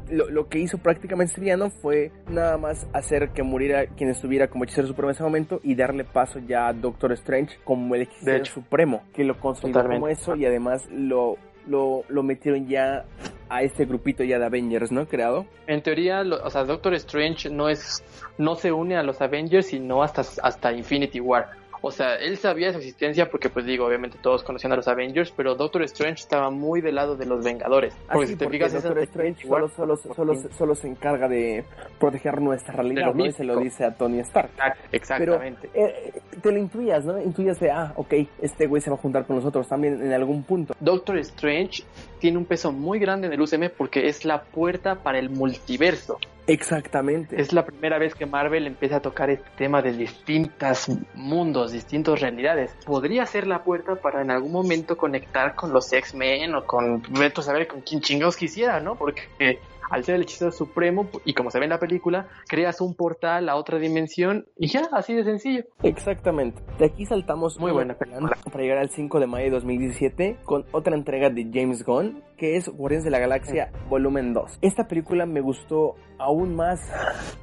[0.10, 4.48] lo, lo, que hizo prácticamente este villano fue nada más hacer que muriera quien estuviera
[4.48, 8.04] como hechicero supremo en ese momento y darle paso ya a Doctor Strange como el
[8.04, 13.06] hechicero Supremo, que lo consolidó como eso y además lo, lo, lo metieron ya
[13.50, 15.08] a este grupito ya de Avengers, ¿no?
[15.08, 15.46] Creado.
[15.68, 18.04] En teoría, o sea, Doctor Strange no es,
[18.38, 21.50] no se une a los Avengers, sino hasta, hasta Infinity War.
[21.82, 25.32] O sea, él sabía su existencia porque, pues digo, obviamente todos conocían a los Avengers,
[25.36, 27.96] pero Doctor Strange estaba muy del lado de los Vengadores.
[28.08, 31.64] Ah, porque si te fijas, Doctor Strange solo, solo, solo, solo, se encarga de
[32.00, 33.26] proteger nuestra realidad, ¿no?
[33.26, 34.52] Y se lo dice a Tony Stark.
[34.92, 35.70] Exactamente.
[35.74, 37.22] Pero, eh, te lo intuyas, ¿no?
[37.22, 40.44] Intuyas de, ah, ok, este güey se va a juntar con nosotros también en algún
[40.44, 40.74] punto.
[40.80, 41.84] Doctor Strange
[42.20, 46.18] tiene un peso muy grande en el UCM porque es la puerta para el multiverso.
[46.48, 47.42] Exactamente.
[47.42, 52.22] Es la primera vez que Marvel empieza a tocar este tema de distintos mundos, distintas
[52.22, 52.76] realidades.
[52.86, 57.42] Podría ser la puerta para en algún momento conectar con los X-Men o con, a
[57.42, 58.96] saber con quien chingados quisiera, ¿no?
[58.96, 62.96] Porque al ser el hechicero supremo, y como se ve en la película, creas un
[62.96, 65.64] portal a otra dimensión y ya, así de sencillo.
[65.84, 66.62] Exactamente.
[66.80, 70.66] De aquí saltamos muy buena película para llegar al 5 de mayo de 2017 con
[70.72, 74.60] otra entrega de James Gunn, que es Guardianes de la Galaxia Volumen 2.
[74.62, 76.80] Esta película me gustó aún más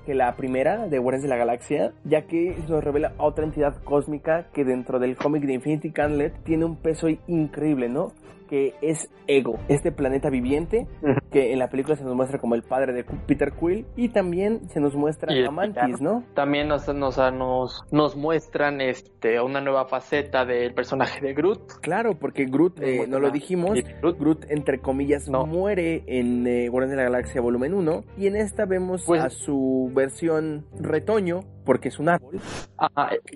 [0.07, 3.83] que la primera de Guardianes de la Galaxia, ya que nos revela a otra entidad
[3.85, 8.13] cósmica que dentro del cómic de Infinity Gauntlet tiene un peso increíble, ¿no?
[8.53, 10.87] Que es Ego, este planeta viviente
[11.31, 14.69] que en la película se nos muestra como el padre de Peter Quill y también
[14.69, 16.23] se nos muestra a Mantis, ¿no?
[16.35, 21.81] También nos, nos, nos, nos, muestran este, una nueva faceta del personaje de Groot.
[21.81, 24.45] Claro, porque Groot, eh, no lo dijimos, Groot.
[24.51, 29.05] entre comillas muere en eh, Guardianes de la Galaxia volumen 1 y en esta vemos
[29.07, 32.41] pues a su versión retoño porque es un árbol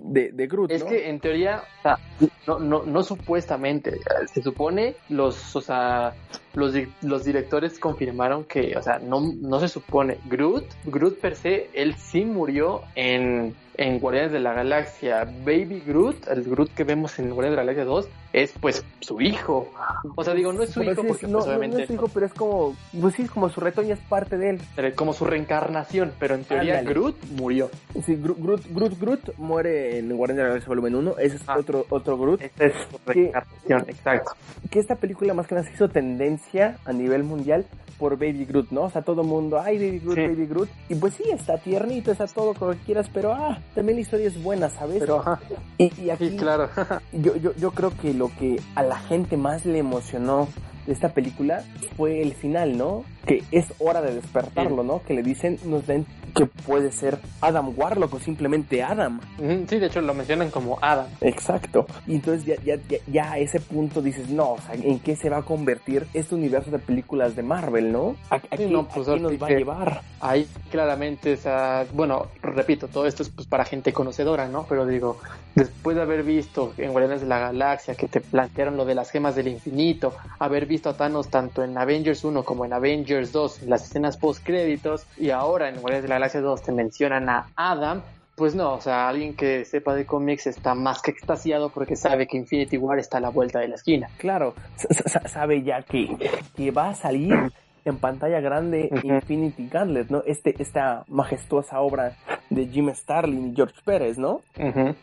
[0.02, 0.70] de, de Groot.
[0.70, 1.98] Es que en teoría, o sea,
[2.46, 4.00] no, no, no supuestamente,
[4.32, 6.14] se supone los, o sea,
[6.54, 11.68] los, los directores confirmaron que, o sea, no, no se supone, Groot, Groot per se,
[11.74, 15.24] él sí murió en, en Guardianes de la Galaxia.
[15.44, 19.20] Baby Groot, el Groot que vemos en Guardianes de la Galaxia 2, es pues su
[19.20, 19.68] hijo.
[20.14, 21.76] O sea, digo, no es su hijo porque no, pues, obviamente...
[21.76, 24.50] no, es su hijo, pero es como, pues sí, como su retoño es parte de
[24.50, 24.94] él.
[24.94, 26.94] Como su reencarnación, pero en teoría Ándale.
[26.94, 27.70] Groot murió.
[28.04, 31.42] Sí, Groot, Groot, Groot, Groot muere en Guardianes de la Galaxia Volumen 1, ese es
[31.46, 31.56] Ah.
[31.58, 32.42] otro, otro Groot.
[32.42, 34.32] Esta es su reencarnación, exacto.
[34.70, 37.64] que esta película más que nada se hizo tendencia a nivel mundial
[37.98, 38.82] por Baby Groot, ¿no?
[38.82, 40.26] O sea, todo mundo, ay, Baby Groot, Sí.
[40.26, 40.68] Baby Groot.
[40.90, 44.42] Y pues sí, está tiernito, está todo como quieras, pero ah, también la historia es
[44.42, 44.98] buena, ¿sabes?
[45.00, 45.40] Pero, ajá,
[45.78, 46.70] y, y aquí sí, claro.
[47.12, 50.48] yo, yo, yo creo que lo que a la gente más le emocionó
[50.86, 51.64] de esta película
[51.96, 53.04] fue el final, ¿no?
[53.26, 55.02] Que es hora de despertarlo, ¿no?
[55.02, 59.20] Que le dicen, nos den que puede ser Adam Warlock o simplemente Adam.
[59.68, 61.06] Sí, de hecho lo mencionan como Adam.
[61.22, 61.86] Exacto.
[62.06, 65.16] Y entonces ya, ya, ya, ya a ese punto dices, no, o sea, ¿en qué
[65.16, 68.16] se va a convertir este universo de películas de Marvel, no?
[68.30, 70.02] ¿A, a qué, no, pues, a qué ahora nos va a llevar?
[70.20, 74.66] Ahí claramente, o sea, bueno, repito, todo esto es pues para gente conocedora, ¿no?
[74.68, 75.18] Pero digo,
[75.54, 79.10] después de haber visto en Guardianes de la Galaxia que te plantearon lo de las
[79.10, 83.62] gemas del infinito, haber visto a Thanos tanto en Avengers 1 como en Avengers 2,
[83.62, 87.28] en las escenas post créditos, y ahora en Guardianes de la Galaxia 2 te mencionan
[87.28, 88.02] a Adam,
[88.36, 92.26] pues no, o sea, alguien que sepa de cómics está más que extasiado porque sabe
[92.26, 94.08] que Infinity War está a la vuelta de la esquina.
[94.18, 94.54] Claro,
[95.26, 97.34] sabe ya que, que va a salir
[97.86, 98.90] en pantalla grande.
[99.02, 100.22] Infinity Gauntlet, ¿no?
[100.26, 102.16] Este, esta majestuosa obra
[102.50, 104.42] de Jim Starlin y George Pérez, ¿no?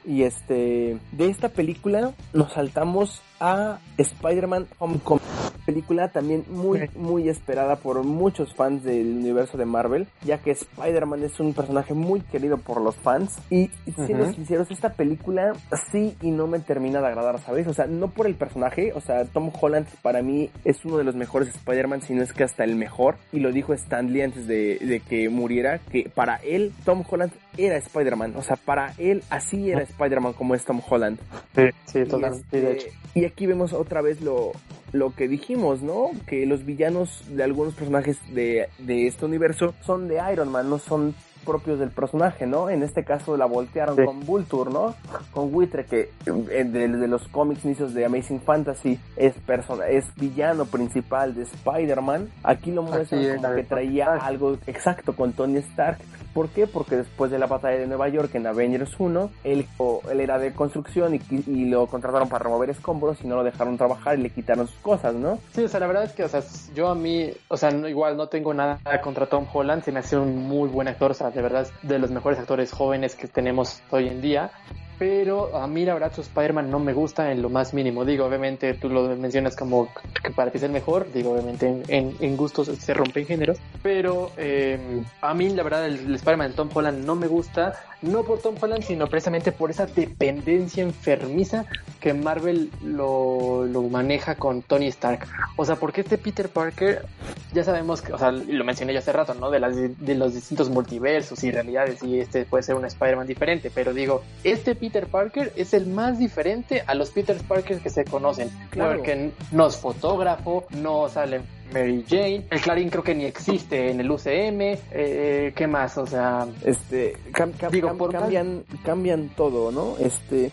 [0.05, 5.21] Y este, de esta película nos saltamos a Spider-Man Homecoming.
[5.65, 11.23] Película también muy, muy esperada por muchos fans del universo de Marvel, ya que Spider-Man
[11.23, 13.37] es un personaje muy querido por los fans.
[13.49, 14.33] Y siendo Ujú.
[14.33, 15.53] sinceros, esta película
[15.91, 17.67] sí y no me termina de agradar, ¿sabes?
[17.67, 21.03] O sea, no por el personaje, o sea, Tom Holland para mí es uno de
[21.03, 23.15] los mejores Spider-Man, si no es que hasta el mejor.
[23.31, 27.31] Y lo dijo Stan Lee antes de, de que muriera, que para él Tom Holland
[27.57, 28.35] era Spider-Man.
[28.35, 31.19] O sea, para él así era Spider-Man como es Tom Holland.
[31.55, 32.87] Sí, sí, totalmente, este, de hecho.
[33.15, 34.51] Y aquí vemos otra vez lo,
[34.91, 36.11] lo que dijimos, ¿no?
[36.27, 40.79] Que los villanos de algunos personajes de, de este universo son de Iron Man, no
[40.79, 41.13] son
[41.45, 42.69] propios del personaje, ¿no?
[42.69, 44.05] En este caso la voltearon Sí.
[44.05, 44.95] con Vulture, ¿no?
[45.31, 50.65] Con Buitre, que de, de los cómics inicios de Amazing Fantasy es persona, es villano
[50.65, 52.29] principal de Spider-Man.
[52.43, 55.97] Aquí lo muestran como que traía algo exacto con Tony Stark.
[56.33, 56.67] ¿Por qué?
[56.67, 59.67] Porque después de la batalla de Nueva York en Avengers 1, él,
[60.11, 64.17] él era de construcción y, lo contrataron para remover escombros y no lo dejaron trabajar
[64.17, 65.39] y le quitaron sus cosas, ¿no?
[65.53, 66.41] Sí, o sea, la verdad es que, o sea,
[66.75, 69.99] yo a mí, o sea, no- igual no tengo nada contra Tom Holland, se me
[69.99, 73.27] hace un muy buen actor, o sea, de verdad de los mejores actores jóvenes que
[73.27, 74.51] tenemos hoy en día.
[74.99, 78.05] Pero a mí la verdad su Spider-Man no me gusta en lo más mínimo.
[78.05, 79.89] Digo, obviamente tú lo mencionas como
[80.23, 81.11] que para ti es el mejor.
[81.11, 83.57] Digo, obviamente en, en- en gustos se rompen géneros.
[83.81, 84.77] Pero eh,
[85.21, 87.73] a mí la verdad el, el Spider-Man de Tom Holland no me gusta.
[88.01, 91.65] No por Tom Holland, sino precisamente por esa dependencia enfermiza
[92.01, 95.25] que Marvel lo, lo maneja con Tony Stark.
[95.55, 97.05] O sea, porque este Peter Parker,
[97.53, 99.49] ya sabemos que, o sea, lo mencioné hace rato, ¿no?
[99.49, 103.71] De, las, de los distintos multiversos y realidades, y este puede ser un Spider-Man diferente,
[103.73, 108.03] pero digo, este Peter Parker es el más diferente a los Peter Parker que se
[108.03, 108.49] conocen.
[108.69, 108.97] Claro.
[108.97, 111.39] Porque no es fotógrafo, no sale
[111.71, 115.97] Mary Jane, el Clarín creo que ni existe en el UCM, eh, ¿qué más?
[115.97, 119.95] O sea, Este, cam- cam- Digo, cam- por más- cambian, cambian todo, ¿no?
[119.99, 120.51] Este,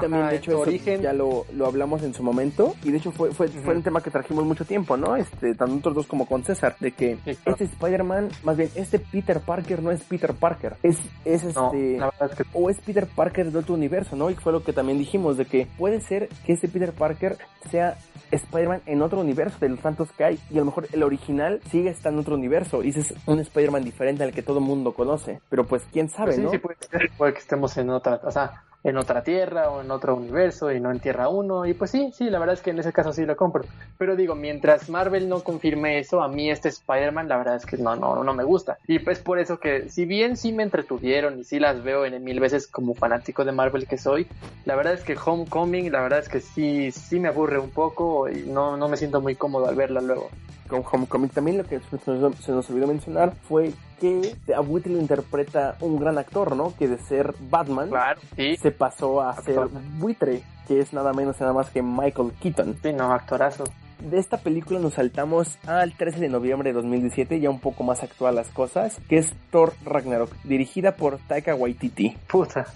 [0.00, 1.02] también Ajá, de hecho origen.
[1.02, 4.00] ya lo, lo hablamos en su momento y de hecho fue, fue, fue un tema
[4.00, 5.16] que trajimos mucho tiempo, ¿no?
[5.16, 7.40] Este, tanto nosotros dos como con César, de que Sí, claro.
[7.52, 12.02] este Spider-Man, más bien, este Peter Parker no es Peter Parker, es, es este, es
[12.36, 14.30] que o es Peter Parker de otro universo, ¿no?
[14.30, 17.36] Y fue lo que también dijimos, de que puede ser que este Peter Parker
[17.70, 17.96] sea
[18.30, 21.60] Spider-Man en otro universo de los tantos que hay, y a lo mejor el original
[21.70, 24.64] sigue estando en otro universo, y ese es un Spider-Man diferente al que todo el
[24.64, 26.50] mundo conoce, pero pues quién sabe, Pues sí, ¿no?
[26.50, 26.76] sí puede
[27.16, 30.78] puede que estemos en otra, o sea, en otra tierra o en otro universo y
[30.78, 33.12] no en Tierra 1 y pues sí, sí, la verdad es que en ese caso
[33.12, 33.64] sí lo compro.
[33.98, 37.78] Pero digo, mientras Marvel no confirme eso, a mí este Spider-Man la verdad es que
[37.78, 38.78] no, no, no me gusta.
[38.86, 42.22] Y pues por eso que si bien sí me entretuvieron y sí las veo en
[42.22, 44.28] mil veces como fanático de Marvel que soy,
[44.64, 48.28] la verdad es que Homecoming, la verdad es que sí, sí me aburre un poco
[48.28, 50.30] y no, no me siento muy cómodo al verla luego.
[50.68, 51.30] con Homecoming.
[51.30, 56.18] También lo que se nos, olvidó mencionar fue que a Whitley lo interpreta un gran
[56.18, 56.74] actor, ¿no?
[56.76, 59.60] Que de ser Batman Claro, sí, se pasó a ser
[59.98, 62.76] buitre, que es nada menos y nada más que Michael Keaton.
[62.82, 63.64] sí, no, actorazo.
[63.98, 68.02] de esta película nos saltamos al 13 de noviembre de 2017, ya un poco más
[68.02, 72.14] actual las cosas, que es Thor Ragnarok, dirigida por Taika Waititi.
[72.28, 72.66] Puta.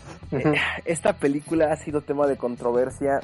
[0.84, 3.20] Esta película ha sido tema de controversia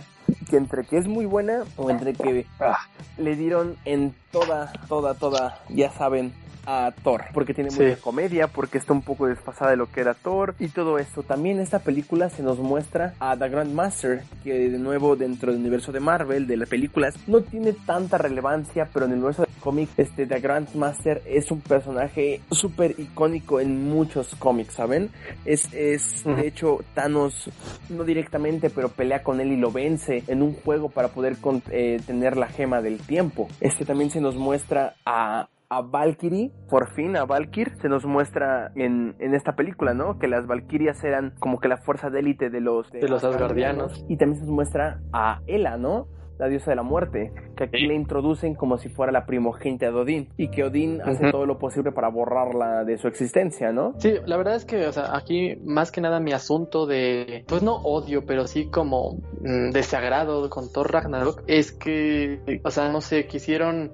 [0.50, 2.76] que entre que es muy buena o entre que Ah.
[3.16, 6.32] le dieron en toda, toda, toda, ya saben,
[6.66, 7.82] a Thor, porque tiene Sí.
[7.82, 11.22] mucha comedia, porque está un poco desfasada de lo que era Thor y todo esto.
[11.22, 15.92] También esta película se nos muestra a The Grandmaster, que de nuevo dentro del universo
[15.92, 19.88] de Marvel, de las películas, no tiene tanta relevancia, pero en el universo de cómic,
[19.96, 25.10] este The Grandmaster es un personaje súper icónico en muchos cómics, ¿saben?
[25.44, 27.50] Es, es de hecho, Thanos,
[27.88, 31.62] no directamente, pero pelea con él y lo vence en un juego para poder con-
[31.70, 33.48] eh, tener la gema del tiempo.
[33.60, 38.70] Este también se nos muestra a a Valkyrie, por fin a Valkyr, se nos muestra
[38.76, 40.18] en, en esta película, ¿no?
[40.18, 42.90] Que las Valkyrias eran como que la fuerza de élite de los...
[42.92, 44.04] De los asgardianos.
[44.08, 46.06] Y también se nos muestra a Hela, ¿no?
[46.38, 47.86] La diosa de la muerte, que aquí Sí.
[47.86, 51.58] le introducen como si fuera la primogénita de Odín y que Odín hace todo lo
[51.58, 53.94] posible para borrarla de su existencia, ¿no?
[54.00, 57.62] Sí, la verdad es que, o sea, aquí más que nada mi asunto de, pues
[57.62, 63.00] no odio, pero sí como mm, desagrado con Thor Ragnarok es que, o sea, no
[63.00, 63.92] sé, quisieron,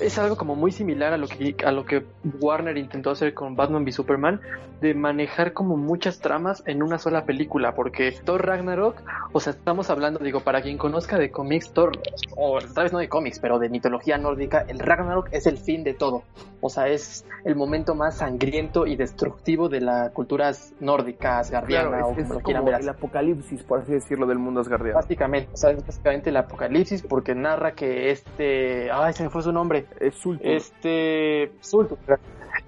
[0.00, 2.04] es algo como muy similar a lo que a lo que
[2.40, 4.40] Warner intentó hacer con Batman v Superman,
[4.80, 8.96] de manejar como muchas tramas en una sola película, porque Thor Ragnarok,
[9.32, 11.92] o sea, estamos hablando, digo, para quien conozca de cómics, Thor,
[12.36, 15.82] o tal vez no de cómics, pero de mitología nórdica, el Ragnarok es el fin
[15.84, 16.24] de todo.
[16.60, 20.50] O sea, es el momento más sangriento y destructivo de la cultura
[20.80, 24.60] nórdica, asgardiana, Claro, o es, como quieran ver el apocalipsis, por así decirlo, del mundo
[24.60, 24.96] asgardiano.
[24.96, 29.42] Básicamente, o sea, es básicamente el apocalipsis porque narra que este, ay, se me fue
[29.42, 29.65] su nombre,
[30.00, 30.46] Es Sultur.
[30.46, 31.98] este Surtur,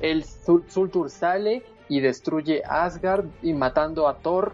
[0.01, 4.53] el Surtur sale y destruye Asgard y matando a Thor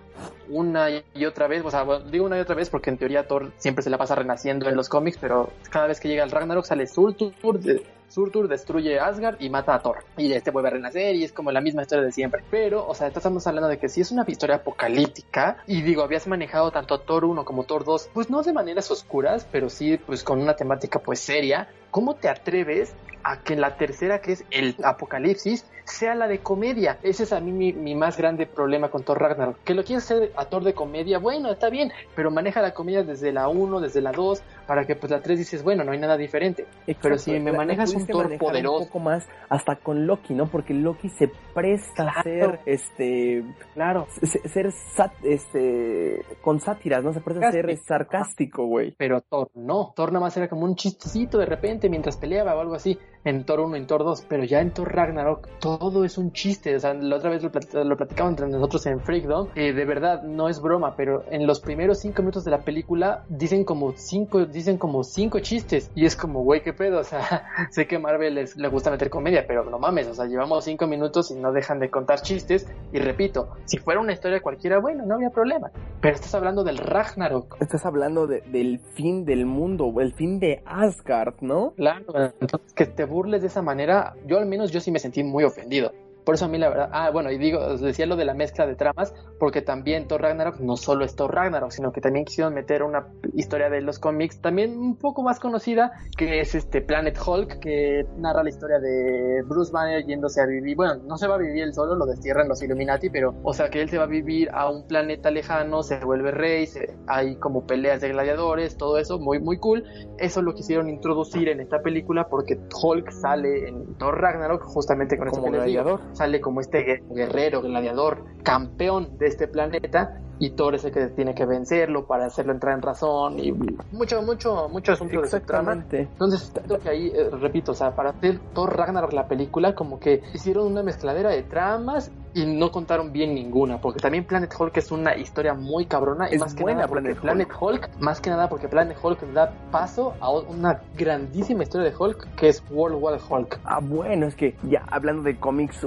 [0.49, 3.27] una y otra vez, o sea, bueno, digo una y otra vez porque en teoría
[3.27, 6.31] Thor siempre se la pasa renaciendo en los cómics, pero cada vez que llega el
[6.31, 10.05] Ragnarok sale Surtur, de- Surtur destruye Asgard y mata a Thor.
[10.17, 12.45] Y este vuelve a renacer y es como la misma historia de siempre.
[12.51, 16.27] Pero, o sea, estamos hablando de que si es una historia apocalíptica, y digo, habías
[16.29, 20.23] manejado tanto Thor 1 como Thor 2, pues no de maneras oscuras, pero sí pues
[20.23, 22.95] con una temática pues seria, ¿cómo te atreves
[23.25, 26.99] a que la tercera, que es el apocalipsis, sea la de comedia?
[27.03, 29.59] Ese es a mí mi, mi más grande problema con Thor Ragnarok.
[29.65, 33.03] Que lo quieres hacer a Thor de comedia, bueno, está bien, pero maneja la comedia
[33.03, 35.99] desde la 1, desde la 2, para que pues la 3 dices, bueno, no hay
[35.99, 36.67] nada diferente.
[37.03, 38.79] Pero si me manejas un Thor poderoso.
[38.79, 40.47] Un poco más hasta con Loki, ¿no?
[40.47, 43.45] Porque Loki se presta a ser, este,
[43.75, 44.07] Claro.
[44.23, 47.13] se- ser, sat- este, con sátiras, ¿no?
[47.13, 48.95] Se presta a ser sarcástico, güey.
[48.97, 49.93] Pero Thor no.
[49.97, 52.99] Thor nada más era como un chistecito de repente mientras peleaba o algo así.
[53.25, 54.27] En Thor 1, en Thor 2.
[54.29, 56.75] Pero ya en Thor Ragnarok todo es un chiste.
[56.77, 59.49] O sea, la otra vez lo, plat- lo platicamos entre nosotros en Freakdom.
[59.55, 63.25] Eh, de verdad, no es broma, pero en los primeros cinco minutos de la película
[63.29, 65.91] dicen como cinco, dicen como cinco chistes.
[65.95, 67.01] Y es como, güey, qué pedo.
[67.01, 70.07] O sea, sé que Marvel les, le gusta meter comedia, pero no mames.
[70.09, 72.67] O sea, llevamos cinco minutos y no dejan de contar chistes.
[72.93, 75.71] Y repito, si fuera una historia cualquiera, bueno, no habría problema.
[76.01, 77.57] Pero estás hablando del Ragnarok.
[77.61, 81.73] Estás hablando de- del fin del mundo, el fin de Asgard, ¿no?
[81.77, 82.05] Claro,
[82.41, 85.45] entonces que te burles de esa manera, yo al menos yo sí me sentí muy
[85.45, 85.93] ofendido.
[86.25, 88.35] Por eso a mí la verdad, ah, bueno, y digo, os decía lo de la
[88.35, 92.25] mezcla de tramas, porque también Thor Ragnarok no solo es Thor Ragnarok, sino que también
[92.25, 96.81] quisieron meter una historia de los cómics, también un poco más conocida, que es este
[96.81, 101.27] Planet Hulk, que narra la historia de Bruce Banner yéndose a vivir, bueno, no se
[101.29, 103.99] va a vivir él solo, lo destierran los Illuminati, pero, o sea, que él se
[103.99, 108.09] va a vivir a un planeta lejano, se vuelve rey, se- hay como peleas de
[108.09, 109.85] gladiadores, todo eso, muy, muy cool.
[110.19, 115.29] Eso lo quisieron introducir en esta película porque Hulk sale en Thor Ragnarok justamente con
[115.29, 115.83] Como que les digo.
[115.85, 116.14] gladiador.
[116.15, 121.07] Sale como este gue- guerrero, gladiador, campeón de este planeta y Thor es el que
[121.09, 123.53] tiene que vencerlo para hacerlo entrar en razón y
[123.93, 125.73] mucho, mucho, mucho asunto de su trama.
[125.75, 126.01] Exactamente.
[126.13, 130.01] Entonces, siento que ahí, eh, repito, o sea, para hacer Thor Ragnarok la película, como
[130.01, 134.77] que hicieron una mezcladera de tramas y no contaron bien ninguna, porque también Planet Hulk
[134.77, 137.91] es una historia muy cabrona y Es más que buena nada porque Planet Planet Hulk,
[138.01, 142.49] más que nada porque Planet Hulk da paso a una grandísima historia de Hulk que
[142.49, 143.61] es World War Hulk.
[143.65, 145.87] Ah, bueno, es que ya hablando de cómics,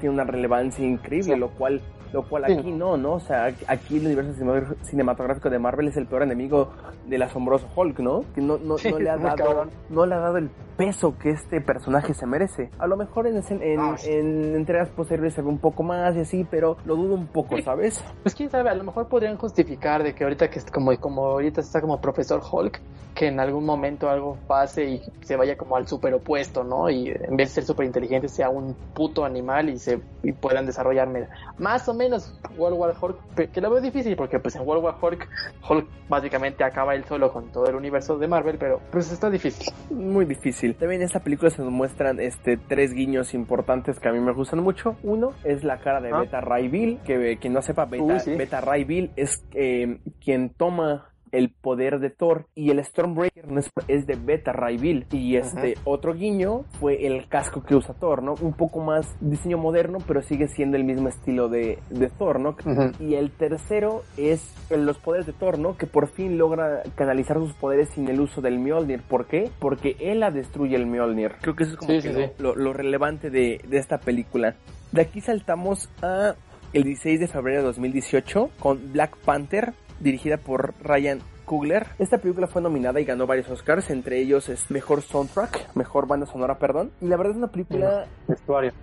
[0.00, 1.38] tiene una relevancia increíble, Sí.
[1.40, 2.52] lo cual lo cual Sí.
[2.54, 3.12] aquí no, ¿no?
[3.16, 6.70] O sea, aquí el universo cinema- cinematográfico de Marvel es el peor enemigo
[7.06, 8.24] del asombroso Hulk, ¿no?
[8.34, 9.70] Que no, no, Sí, no le ha dado cabrón.
[9.90, 10.48] no le ha dado el
[10.78, 12.70] peso que este personaje se merece.
[12.78, 16.20] A lo mejor en, en, Ah, en entregas posteriores se ve un poco más y
[16.20, 18.02] así, pero lo dudo un poco, ¿sabes?
[18.22, 21.26] Pues quién sabe, a lo mejor podrían justificar de que ahorita que es como, como
[21.26, 22.80] ahorita está como profesor Hulk,
[23.18, 26.88] que en algún momento algo pase y se vaya como al super opuesto, ¿no?
[26.88, 30.66] Y en vez de ser súper inteligente sea un puto animal y se y puedan
[30.66, 31.26] desarrollarme
[31.58, 34.96] más o menos World War Hulk, que lo veo difícil porque pues en World War
[35.00, 35.28] Hulk,
[35.68, 39.72] Hulk básicamente acaba él solo con todo el universo de Marvel, pero pues está difícil.
[39.90, 40.67] Muy difícil.
[40.74, 44.32] También en esta película se nos muestran este tres guiños importantes que a mí me
[44.32, 44.96] gustan mucho.
[45.02, 46.20] Uno es la cara de Ah.
[46.20, 48.34] Beta Ray Bill, que eh, quien no sepa, Beta, sí.
[48.36, 53.44] Beta Ray Bill es eh, quien toma el poder de Thor y el Stormbreaker
[53.88, 58.22] es, de Beta Ray Bill y este otro guiño fue el casco que usa Thor,
[58.22, 58.34] ¿no?
[58.40, 62.56] Un poco más diseño moderno, pero sigue siendo el mismo estilo de, de Thor, ¿no?
[63.00, 65.76] Y el tercero es los poderes de Thor, ¿no?
[65.76, 69.02] Que por fin logra canalizar sus poderes sin el uso del Mjolnir.
[69.02, 69.50] ¿Por qué?
[69.58, 71.32] Porque él la destruye el Mjolnir.
[71.40, 72.32] Creo que eso es como Sí, que sí, lo, sí.
[72.38, 74.54] lo- lo relevante de, de esta película.
[74.92, 76.34] De aquí saltamos a
[76.72, 81.86] el 16 de febrero de 2018 con Black Panther, dirigida por Ryan Coogler.
[81.98, 86.26] Esta película fue nominada y ganó varios Oscars, entre ellos es Mejor Soundtrack, Mejor Banda
[86.26, 86.92] Sonora, perdón.
[87.00, 88.06] Y la verdad es una película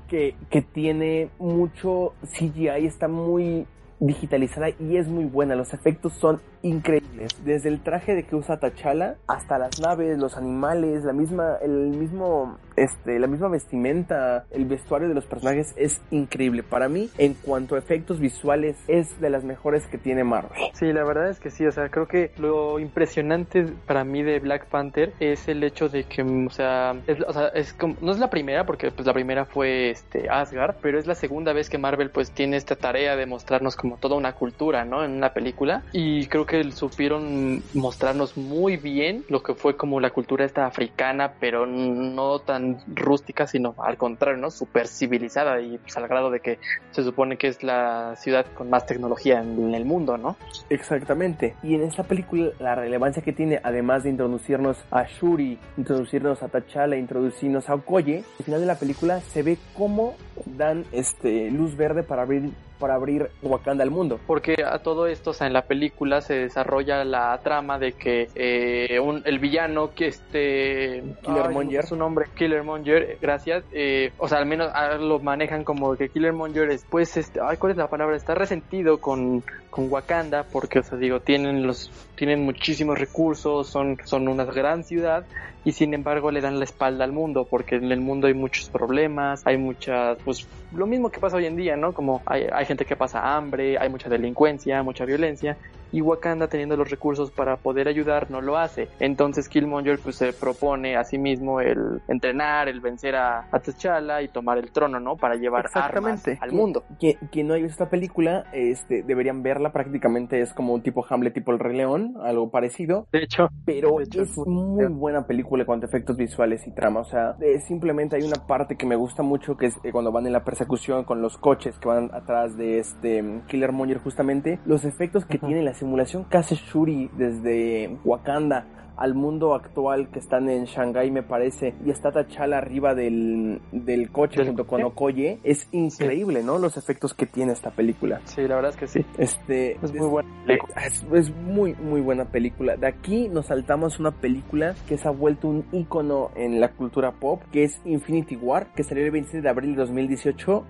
[0.08, 3.68] que, que tiene mucho CGI, está muy
[4.00, 5.56] digitalizada y es muy buena.
[5.56, 7.32] Los efectos son increíbles.
[7.44, 11.90] Desde el traje de que usa T'Challa hasta las naves, los animales, la misma, el
[11.90, 16.64] mismo, este, la misma vestimenta, el vestuario de los personajes es increíble.
[16.64, 20.52] Para mí, en cuanto a efectos visuales, es de las mejores que tiene Marvel.
[20.74, 24.40] Sí, la verdad es que sí, o sea, creo que lo impresionante para mí de
[24.40, 28.12] Black Panther es el hecho de que, o sea, es, o sea, es como, no
[28.12, 31.70] es la primera, porque pues la primera fue este Asgard, pero es la segunda vez
[31.70, 35.04] que Marvel pues tiene esta tarea de mostrarnos como toda una cultura, ¿no?
[35.04, 40.10] En una película, y creo que supieron mostrarnos muy bien lo que fue como la
[40.10, 44.52] cultura esta africana, pero no tan rústica, sino al contrario, ¿no?
[44.52, 46.60] Súper civilizada y pues al grado de que
[46.92, 50.38] se supone que es la ciudad con más tecnología en el mundo, ¿no?
[50.70, 51.56] Exactamente.
[51.64, 56.48] Y en esta película la relevancia que tiene, además de introducirnos a Shuri, introducirnos a
[56.50, 61.76] T'Challa, introducirnos a Okoye, al final de la película se ve cómo dan este luz
[61.76, 62.52] verde para abrir
[62.86, 64.20] para abrir Wakanda al mundo.
[64.28, 68.28] Porque a todo esto, o sea, en la película se desarrolla la trama de que
[68.36, 71.02] eh, un, el villano que este...
[71.24, 71.80] Killermonger.
[71.82, 73.64] ay, Su nombre, Killermonger, eh, gracias.
[73.72, 77.72] eh, o sea, al menos ah, lo manejan como que Killermonger después, este, ay, ¿cuál
[77.72, 78.16] es la palabra?
[78.16, 79.44] Está resentido con,
[79.76, 84.86] con Wakanda porque, o sea, digo, tienen los tienen muchísimos recursos, son, son una gran
[84.86, 85.26] ciudad
[85.66, 88.70] y sin embargo le dan la espalda al mundo porque en el mundo hay muchos
[88.70, 91.92] problemas, hay muchas, pues lo mismo que pasa hoy en día, ¿no?
[91.92, 95.58] Como hay, hay gente que pasa hambre, hay mucha delincuencia, mucha violencia
[95.96, 98.90] y Wakanda teniendo los recursos para poder ayudar no lo hace.
[99.00, 104.22] Entonces Killmonger pues se propone a sí mismo el entrenar, el vencer a, a T'Challa
[104.22, 105.16] y tomar el trono, ¿no?
[105.16, 106.84] Para llevar armas al mundo.
[107.00, 109.72] Quien, quien no haya visto esta película, este, deberían verla.
[109.72, 113.08] Prácticamente es como un tipo Hamlet, tipo El Rey León, algo parecido.
[113.12, 117.00] De hecho, Pero De hecho, es muy- buena película cuanto a efectos visuales y trama.
[117.02, 117.36] O sea,
[117.68, 120.44] simplemente hay una parte que me gusta mucho que es eh, cuando van en la
[120.44, 124.60] persecución con los coches que van atrás de este mm, Killer Monger justamente.
[124.66, 125.48] Los efectos que Ujú.
[125.48, 126.26] tiene la simulación
[126.56, 128.66] Shuri desde Wakanda
[128.98, 134.12] al mundo actual que están en Shanghai me parece y está T'Challa arriba del, del
[134.12, 134.84] coche ¿Del junto con?
[134.84, 136.60] Okoye es increíble ¿no?
[136.60, 139.06] los efectos que tiene esta película sí, la verdad es que sí.
[139.18, 140.82] este Es muy buena eh, película.
[140.86, 142.76] Es, es muy, muy buena película.
[142.76, 147.12] De aquí nos saltamos una película que se ha vuelto un icono en la cultura
[147.14, 150.64] pop, que es Infinity War, que salió el 27 de abril de 2018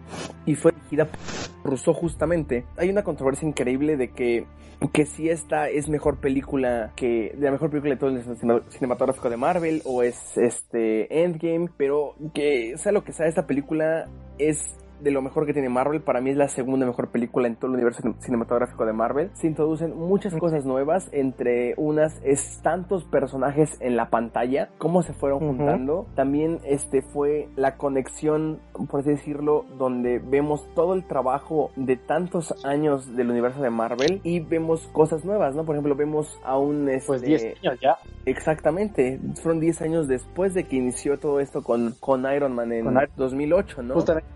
[0.45, 2.65] y fue dirigida por Rousseau justamente.
[2.77, 4.45] Hay una controversia increíble de que
[4.93, 8.61] que si esta es mejor película que de la mejor película de todo el cine-
[8.69, 14.07] cinematográfico de Marvel o es este Endgame, pero que sea lo que sea esta película
[14.37, 16.01] es de lo mejor que tiene Marvel.
[16.01, 19.29] Para mí es la segunda mejor película en todo el universo cin- cinematográfico de Marvel.
[19.33, 21.09] Se introducen muchas cosas nuevas.
[21.11, 26.07] Entre unas es tantos personajes en la pantalla, cómo se fueron juntando.
[26.15, 32.53] También este fue la conexión, por así decirlo, donde vemos todo el trabajo de tantos
[32.65, 35.65] años del universo de Marvel y vemos cosas nuevas, ¿no?
[35.65, 37.97] Por ejemplo, vemos a un este, Pues 10 años ya.
[38.25, 42.85] Exactamente, fueron 10 años después de que inició todo esto con, con Iron Man en
[42.85, 43.93] Con Iron- 2008, ¿no?
[43.95, 44.29] Justamente,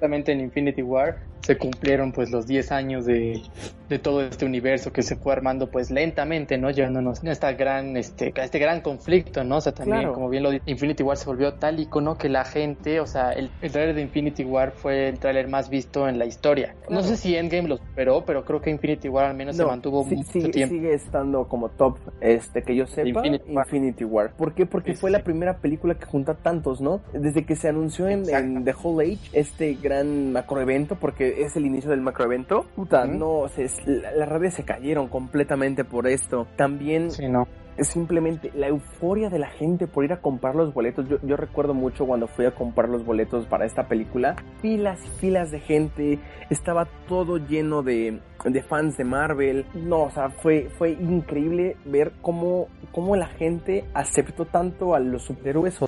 [0.00, 3.42] ajá, justamente en Infinity War se cumplieron pues los 10 años de,
[3.88, 6.70] de todo este universo que se fue armando pues lentamente, ¿no?
[6.70, 9.56] Llevándonos a esta gran, este, a este gran conflicto, ¿no?
[9.56, 12.44] O sea, también, como bien lo dice, Infinity War se volvió tal icono que la
[12.44, 16.18] gente, o sea, el, el trailer de Infinity War fue el trailer más visto en
[16.18, 16.74] la historia.
[16.90, 20.04] No sé si Endgame lo superó, pero creo que Infinity War al menos se mantuvo
[20.04, 20.74] mucho sigue, tiempo.
[20.74, 23.66] Sigue estando como top, este, que yo sepa, Infinity War.
[23.66, 24.32] Infinity War.
[24.32, 24.66] ¿Por qué?
[24.66, 25.16] Porque Sí, fue sí.
[25.16, 27.00] la primera película que junta tantos, ¿no?
[27.12, 31.66] Desde que se anunció en, en The Whole Age, este gran macroevento, porque es el
[31.66, 36.46] inicio del macroevento, puta, no, se, la- las redes se cayeron completamente por esto.
[36.56, 37.46] También Sí, no.
[37.76, 41.08] es simplemente la euforia de la gente por ir a comprar los boletos.
[41.08, 44.34] Yo, yo recuerdo mucho cuando fui a comprar los boletos para esta película.
[44.60, 46.18] Filas y filas de gente.
[46.50, 49.64] Estaba todo lleno de, de fans de Marvel.
[49.74, 55.22] No, o sea, fue, fue increíble ver cómo, cómo la gente aceptó tanto a los
[55.22, 55.78] superhéroes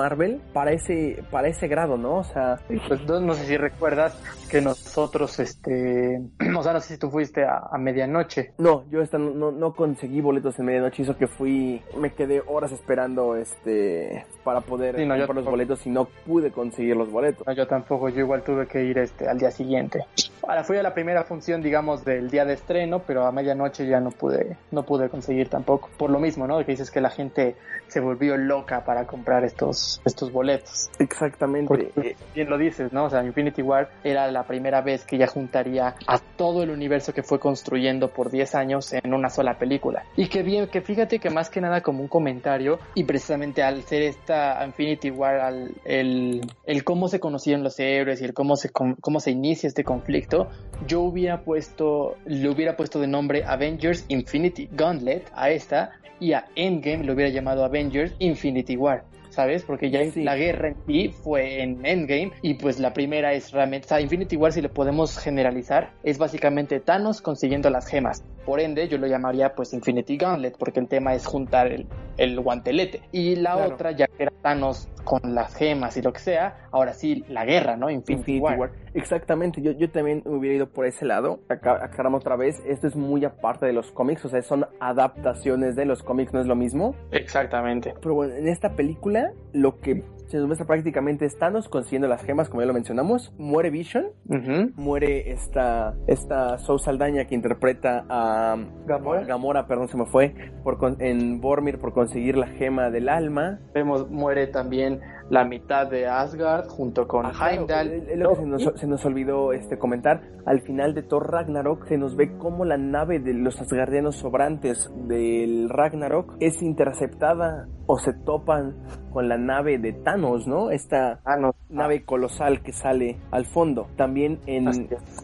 [0.00, 2.16] Marvel para ese, para ese grado, ¿no?
[2.16, 4.18] O sea, Pues no, no sé si recuerdas
[4.50, 6.22] que nosotros, este,
[6.58, 8.54] o sea, no sé si tú fuiste a, a medianoche.
[8.56, 13.36] no, yo esta no, conseguí boletos en medianoche, hizo que fui, me quedé horas esperando
[13.36, 17.46] este para poder Sí, no, yo comprar los boletos y no pude conseguir los boletos.
[17.46, 20.06] No, yo tampoco, yo igual tuve que ir este al día siguiente.
[20.48, 24.00] Ahora fui a la primera función, digamos, del día de estreno, pero a medianoche ya
[24.00, 25.90] no pude, no pude conseguir tampoco.
[25.98, 26.58] Por lo mismo, ¿no?
[26.64, 27.56] Que dices que la gente
[27.88, 30.90] se volvió loca para comprar estos, estos boletos.
[30.98, 31.68] Exactamente.
[31.68, 33.04] Porque Eh, bien lo dices, ¿no?
[33.04, 37.12] O sea, Infinity War era la primera vez que ya juntaría a todo el universo
[37.12, 40.04] que fue construyendo por 10 años en una sola película.
[40.16, 43.82] Y que bien, que fíjate que más que nada como un comentario, y precisamente al
[43.82, 48.56] ser esta Infinity War, al, el, el cómo se conocían los héroes y el cómo
[48.56, 50.48] se, cómo se inicia este conflicto,
[50.86, 56.44] yo hubiera puesto, le hubiera puesto de nombre Avengers Infinity Gauntlet a esta, y a
[56.54, 59.04] Endgame le hubiera llamado Avengers Infinity War.
[59.30, 59.64] ¿Sabes?
[59.64, 60.22] Porque ya Sí.
[60.22, 64.00] la guerra en sí fue en Endgame y pues la primera es realmente, o sea,
[64.00, 68.22] Infinity War si le podemos generalizar, es básicamente Thanos consiguiendo las gemas.
[68.44, 72.40] Por ende, yo lo llamaría pues Infinity Gauntlet porque el tema es juntar el, el
[72.40, 73.02] guantelete.
[73.12, 73.74] Y la Claro.
[73.74, 77.44] otra, ya que era Thanos con las gemas y lo que sea, ahora sí, la
[77.44, 77.90] guerra, ¿no?
[77.90, 78.58] Infinity, Infinity War.
[78.58, 78.70] War.
[78.94, 81.40] Exactamente, yo, yo también hubiera ido por ese lado.
[81.48, 85.76] Acá aclaramos otra vez, esto es muy aparte de los cómics, o sea, son adaptaciones
[85.76, 86.94] de los cómics, no es lo mismo.
[87.12, 87.94] Exactamente.
[88.00, 89.19] Pero bueno, en esta película
[89.52, 93.34] lo que se nos muestra prácticamente es Thanos consiguiendo las gemas, como ya lo mencionamos.
[93.36, 94.70] Muere Vision, Ujú.
[94.76, 98.56] muere esta, esta Zoe Saldaña que interpreta a
[98.86, 99.24] Gamora.
[99.24, 103.58] Gamora, perdón, se me fue, por con- en Bormir por conseguir la gema del alma.
[103.74, 105.00] Vemos, muere también
[105.30, 107.88] la mitad de Asgard junto con claro, Heimdall.
[107.92, 110.22] es- es lo que se nos, se nos olvidó este comentar.
[110.46, 114.90] Al final de Thor Ragnarok se nos ve como la nave de los asgardianos sobrantes
[115.08, 118.74] del Ragnarok es interceptada o se topan
[119.10, 120.70] con la nave de Thanos, ¿no?
[120.70, 121.54] Esta Ah, no.
[121.68, 123.88] nave colosal que sale al fondo.
[123.96, 124.68] También en,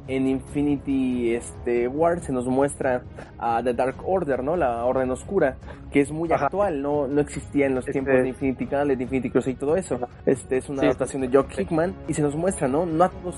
[0.08, 3.02] en Infinity este, War se nos muestra
[3.38, 4.56] a The Dark Order, ¿no?
[4.56, 5.56] La Orden Oscura,
[5.92, 6.46] que es muy Ajá.
[6.46, 9.56] actual, no, no existía en los Este- tiempos de Infinity Gauntlet, de Infinity Crusade y
[9.56, 9.98] todo eso.
[10.24, 12.86] Este es una Sí, adaptación de Joe Hickman y se nos muestra, ¿no?
[12.86, 13.36] No a todos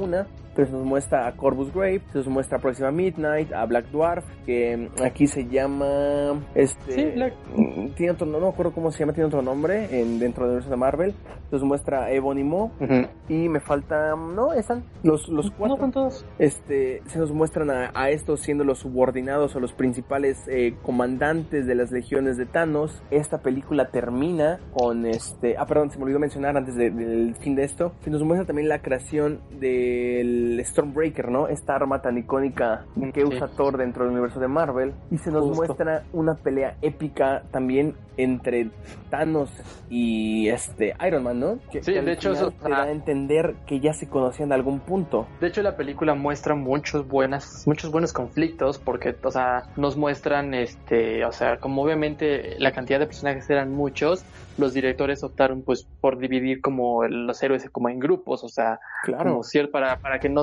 [0.00, 3.64] una, pero se nos muestra a Corvus Grave, se nos muestra a Próxima Midnight, a
[3.66, 8.46] Black Dwarf, que mm, aquí se llama este Sí, Black- mm, tiene otro no, no
[8.46, 11.14] me acuerdo cómo se llama, tiene otro nombre en dentro del universo de Marvel.
[11.50, 13.06] Se nos muestra a Ebony Maw Ujú.
[13.28, 15.76] y me falta, no, están los los No cuatro.
[15.78, 16.26] son todos.
[16.38, 21.66] Este, se nos muestran a, a estos siendo los subordinados o los principales eh, comandantes
[21.66, 23.02] de las legiones de Thanos.
[23.10, 27.54] Esta película termina con este, ah, perdón, se me olvidó mencionar antes de- del fin
[27.54, 27.92] de esto.
[28.00, 31.48] Se nos muestra también la creación del Stormbreaker, ¿no?
[31.48, 33.26] Esta arma tan icónica que Sí.
[33.26, 34.92] usa Thor dentro del universo de Marvel.
[35.10, 35.56] Y se nos Justo.
[35.56, 38.68] muestra una pelea épica también entre
[39.10, 39.50] Thanos
[39.88, 41.58] y este Iron Man, ¿no?
[41.70, 44.54] Que, Sí, que de hecho, eso- te da a entender que ya se conocían de
[44.54, 45.26] algún punto.
[45.40, 50.52] De hecho, la película muestra muchos buenas, muchos buenos conflictos porque, o sea, nos muestran,
[50.54, 54.24] este, o sea, como obviamente la cantidad de personajes eran muchos,
[54.58, 59.30] los directores optaron, pues, por dividir como los héroes como en grupos, o sea, Claro.
[59.30, 60.42] como cier- para para que no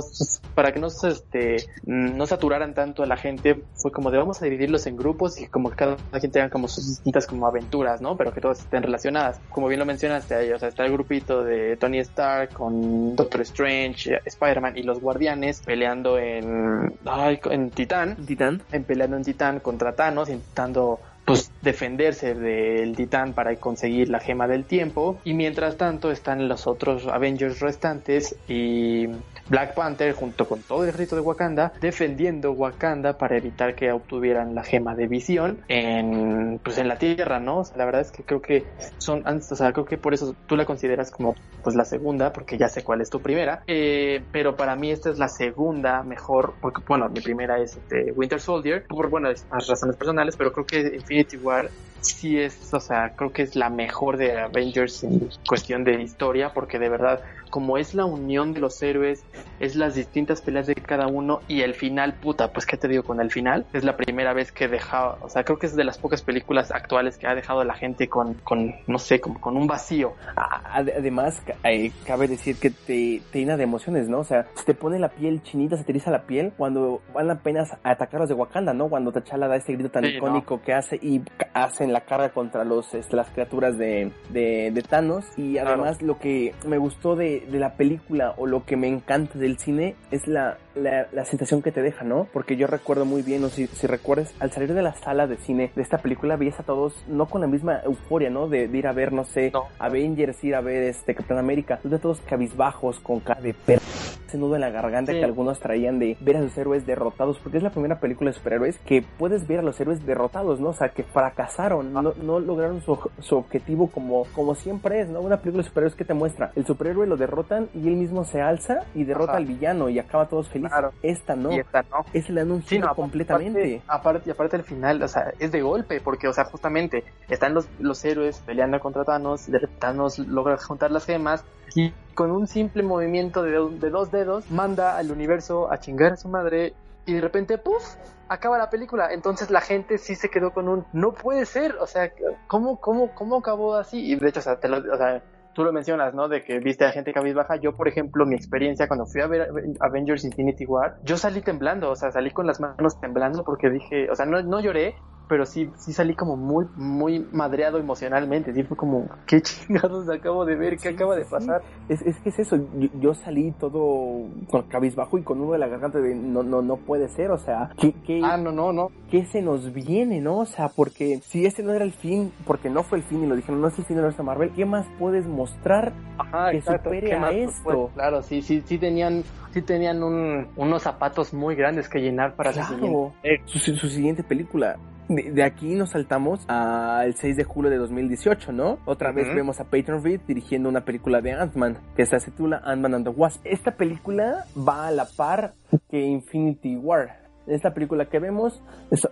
[0.56, 4.42] para que no este mm, no saturaran tanto a la gente fue como de vamos
[4.42, 8.02] a dividirlos en grupos y como que cada quien tenga como sus distintas como aventuras
[8.02, 10.92] no pero que todas estén relacionadas como bien lo mencionaste ahí o sea está el
[10.92, 17.70] grupito de Tony Stark con Doctor Strange Spider-Man y los Guardianes peleando en ay, en
[17.72, 18.62] Titán Titán.
[18.74, 21.00] en peleando en Titán contra Thanos intentando
[21.30, 26.66] pues defenderse del titán para conseguir la gema del tiempo y mientras tanto están los
[26.66, 29.06] otros Avengers restantes y
[29.48, 34.56] Black Panther junto con todo el ejército de Wakanda defendiendo Wakanda para evitar que obtuvieran
[34.56, 37.62] la gema de visión en pues en la tierra, ¿no?
[37.76, 38.66] la verdad es que creo que
[38.98, 42.58] son o sea, creo que por eso tú la consideras como pues la segunda porque
[42.58, 46.56] ya sé cuál es tu primera, eh, pero para mí esta es la segunda mejor
[46.60, 50.98] porque bueno, mi primera es este, Winter Soldier por bueno, razones personales, pero creo que
[51.20, 51.70] Infinity War
[52.02, 56.54] sí es, o sea, creo que es la mejor de Avengers en cuestión de historia,
[56.54, 59.24] porque de verdad, como es la unión de los héroes,
[59.60, 63.04] es las distintas peleas de cada uno y el final, puta, pues qué te digo
[63.04, 65.84] con el final, es la primera vez que deja, o sea, creo que es de
[65.84, 69.40] las pocas películas actuales que ha dejado a la gente con, con no sé, como
[69.40, 70.14] con un vacío.
[70.36, 74.20] Además, eh, cabe decir que te, te llena de emociones, ¿no?
[74.20, 77.74] O sea, te pone la piel chinita, se te eriza la piel cuando van apenas
[77.84, 78.90] a atacar los de Wakanda, ¿no?
[78.90, 81.22] Cuando T'Challa da este grito tan icónico que hace y
[81.54, 85.26] hacen la carga contra los, este, las criaturas de, de, Thanos.
[85.38, 89.38] Y además lo que me gustó de, de, la película o lo que me encanta
[89.38, 92.28] del cine es la, la, la sensación que te deja, ¿no?
[92.32, 95.38] Porque yo recuerdo muy bien, o si, si recuerdas, al salir de la sala de
[95.38, 98.48] cine de esta película, veías a todos no con la misma euforia, ¿no?
[98.48, 102.22] De, ir a ver, no sé, Avengers, ir a ver este Capitán América, de todos
[102.22, 103.82] cabizbajos, con cara de perro,
[104.30, 107.58] ese nudo en la garganta que algunos traían de ver a sus héroes derrotados, porque
[107.58, 110.70] es la primera película de superhéroes que puedes ver a los héroes derrotados, ¿no?
[110.70, 115.22] O sea, que fracasaron, no, no lograron su, su, objetivo como, como siempre es, ¿no?
[115.22, 118.42] Una película de superhéroes que te muestra, el superhéroe lo derrotan y él mismo se
[118.42, 120.78] alza y derrota al villano y acaba todos felices.
[121.02, 121.52] Esta no.
[121.52, 122.06] Y esta no.
[122.14, 123.82] Es el anuncio completamente.
[123.88, 127.68] Aparte, aparte el final, o sea, es de golpe, porque, o sea, justamente están los,
[127.80, 129.48] los héroes peleando contra Thanos,
[129.80, 131.44] Thanos logra juntar las gemas
[131.76, 136.18] y con un simple movimiento de, de dos dedos manda al universo a chingar a
[136.18, 136.74] su madre
[137.06, 137.96] y de repente, ¡puf!
[138.28, 139.14] acaba la película.
[139.14, 142.12] Entonces la gente sí se quedó con un, no puede ser, o sea,
[142.48, 144.12] ¿cómo, cómo, cómo acabó así?
[144.12, 146.28] Y de hecho, o sea, te lo, o sea, tú lo mencionas, ¿no?
[146.28, 147.56] De que viste a gente cabizbaja.
[147.56, 149.48] Yo, por ejemplo, mi experiencia cuando fui a ver
[149.80, 154.12] Avengers Infinity War, yo salí temblando, o sea, salí con las manos temblando porque dije,
[154.12, 154.96] o sea, no, no lloré,
[155.30, 158.52] pero sí, sí salí como muy, muy madreado emocionalmente.
[158.52, 160.78] Sí, fue como, ¿qué chingados acabo de ver?
[160.78, 161.62] ¿Qué acaba de pasar?
[161.88, 162.58] Es, es que es eso,
[163.00, 166.78] yo, salí todo con cabizbajo y con uno de la garganta de no, no, no
[166.78, 168.90] puede ser, o sea, ¿qué, qué, ah, no, no, no.
[169.12, 170.40] ¿qué se nos viene, no?
[170.40, 173.28] O sea, porque si ese no era el fin, porque no fue el fin y
[173.28, 176.62] lo dijeron, no es el fin de nuestra Marvel, ¿qué más puedes mostrar Ajá, que
[176.62, 177.92] supere a esto?
[177.94, 182.52] claro, sí, sí, sí tenían, sí tenían un, unos zapatos muy grandes que llenar para
[182.52, 184.78] su, su siguiente película
[185.10, 188.80] de, aquí nos saltamos al 6 de julio de 2018, ¿no?
[188.86, 192.94] Otra vez vemos a Peyton Reed dirigiendo una película de Ant-Man que se titula Ant-Man
[192.94, 193.42] and the Wasp.
[193.46, 195.54] Esta película va a la par
[195.90, 197.20] que Infinity War.
[197.48, 198.62] Esta película que vemos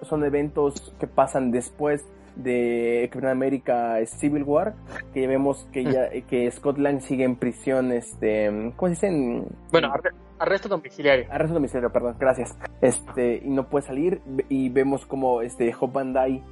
[0.04, 4.76] son eventos que pasan después de Captain America Civil War,
[5.14, 9.44] que vemos que ya que Scott Lang sigue en prisión, este, ¿cómo se dice?
[9.72, 9.92] Bueno,
[10.40, 11.26] Arresto domiciliario.
[11.32, 12.56] Arresto domiciliario, perdón, gracias.
[12.82, 16.44] Este, y no puede salir y vemos como este Hope Van Dyke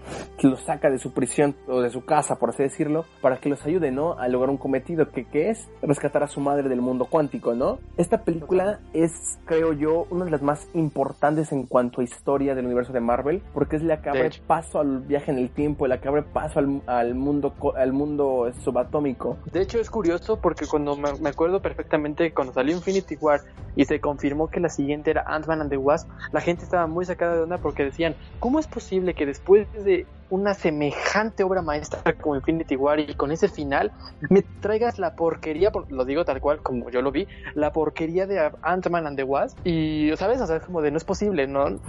[0.42, 3.66] lo saca de su prisión o de su casa, por así decirlo, para que los
[3.66, 4.14] ayude, ¿no?
[4.14, 7.80] A lograr un cometido que, que es rescatar a su madre del mundo cuántico, ¿no?
[7.98, 9.12] Esta película es,
[9.46, 13.42] creo yo, una de las más importantes en cuanto a historia del universo de Marvel,
[13.54, 16.60] porque es la que abre paso al viaje en el tiempo, la que abre paso
[16.60, 19.38] al, al mundo al mundo subatómico.
[19.52, 23.42] De hecho es curioso porque cuando me, me acuerdo perfectamente cuando salió Infinity War
[23.76, 27.06] y se confirmó que la siguiente era Ant-Man and the Wasp, la gente estaba muy
[27.06, 32.14] sacada de onda porque decían, ¿cómo es posible que después de una semejante obra maestra
[32.14, 33.92] como Infinity War y con ese final
[34.30, 38.52] me traigas la porquería, lo digo tal cual como yo lo vi, la porquería de
[38.62, 40.42] Ant-Man and the Wasp y, ¿sabes?
[40.42, 41.80] O sea, es como de no es posible, ¿no?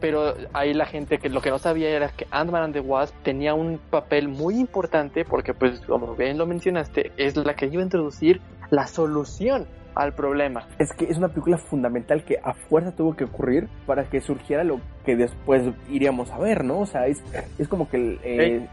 [0.00, 3.14] Pero ahí la gente que lo que no sabía era que Ant-Man and the Wasp
[3.22, 7.80] tenía un papel muy importante porque pues como bien lo mencionaste, es la que iba
[7.80, 8.40] a introducir
[8.70, 10.66] la solución al problema.
[10.78, 14.64] Es que es una película fundamental que a fuerza tuvo que ocurrir para que surgiera
[14.64, 16.80] lo que después iríamos a ver, ¿no?
[16.80, 17.22] O sea, es,
[17.58, 18.66] es como que eh,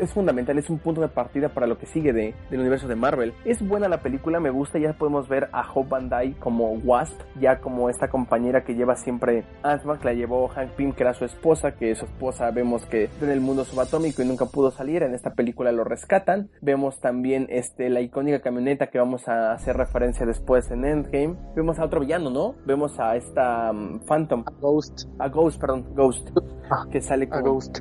[0.00, 2.96] es, fundamental, es un punto de partida para lo que sigue de, del universo de
[2.96, 3.32] Marvel.
[3.44, 7.20] Es buena la película, me gusta, ya podemos ver a Hope Van Dyke como Wasp,
[7.40, 11.14] ya como esta compañera que lleva siempre Ant-Man, que la llevó Hank Pym, que era
[11.14, 14.70] su esposa, que su esposa vemos que está en el mundo subatómico y nunca pudo
[14.70, 16.50] salir, en esta película lo rescatan.
[16.60, 21.36] Vemos también este, la icónica camioneta que vamos a hacer referencia después en Endgame.
[21.54, 22.54] Vemos a otro villano, ¿no?
[22.66, 24.42] Vemos a esta um, Phantom.
[24.46, 25.08] A Ghost.
[25.18, 26.30] A Ghost, perdón, Ghost.
[26.70, 27.78] Ah, que sale con Ghost.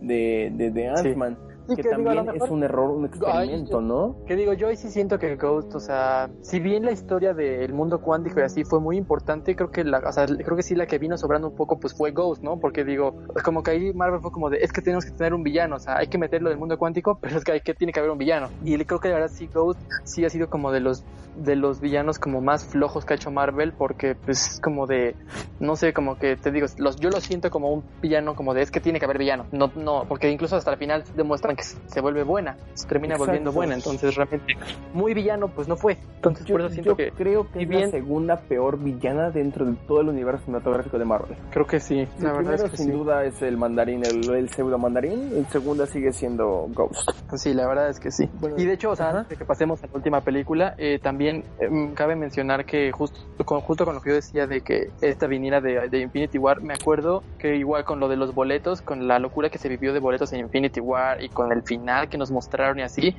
[0.00, 1.36] De, de, de, Ant-Man.
[1.76, 4.16] Que, también es un error, un experimento, ¿no?
[4.26, 7.72] Que digo, yo ahí sí siento que Ghost, o sea, si bien la historia del
[7.72, 10.74] mundo cuántico y así fue muy importante, creo que la, o sea, creo que sí
[10.74, 12.58] la que vino sobrando un poco pues fue Ghost, ¿no?
[12.58, 15.42] Porque digo, como que ahí Marvel fue como de, es que tenemos que tener un
[15.42, 17.92] villano, o sea, hay que meterlo del mundo cuántico, pero es que hay que tiene
[17.92, 18.48] que haber un villano.
[18.64, 21.04] Y creo que de verdad sí Ghost sí ha sido como de los
[21.36, 25.16] de los villanos como más flojos que ha hecho Marvel porque pues como de
[25.58, 28.62] no sé como que te digo los yo lo siento como un villano como de
[28.62, 31.62] es que tiene que haber villano no no porque incluso hasta el final demuestran que
[31.64, 33.74] se vuelve buena se termina volviendo buena.
[33.74, 34.54] Entonces realmente
[34.92, 35.98] muy villano pues no fue.
[36.16, 39.74] Entonces yo, por eso siento que creo que es la segunda peor villana dentro de
[39.86, 41.36] todo el universo cinematográfico de Marvel.
[41.50, 42.06] Creo que sí.
[42.18, 46.12] La el primero sin duda es el mandarín el, el pseudo mandarín el segundo sigue
[46.12, 47.10] siendo Ghost.
[47.36, 48.28] Sí la verdad es que sí.
[48.56, 51.44] Y de hecho o sea antes de que pasemos a la última película eh, también
[51.58, 55.26] Em, cabe mencionar que justo con, justo con lo que yo decía de que esta
[55.26, 59.18] viniera de, Infinity War, me acuerdo que igual con lo de los boletos, con la
[59.18, 62.30] locura que se vivió de boletos en Infinity War y con el final que nos
[62.30, 63.14] mostraron y así,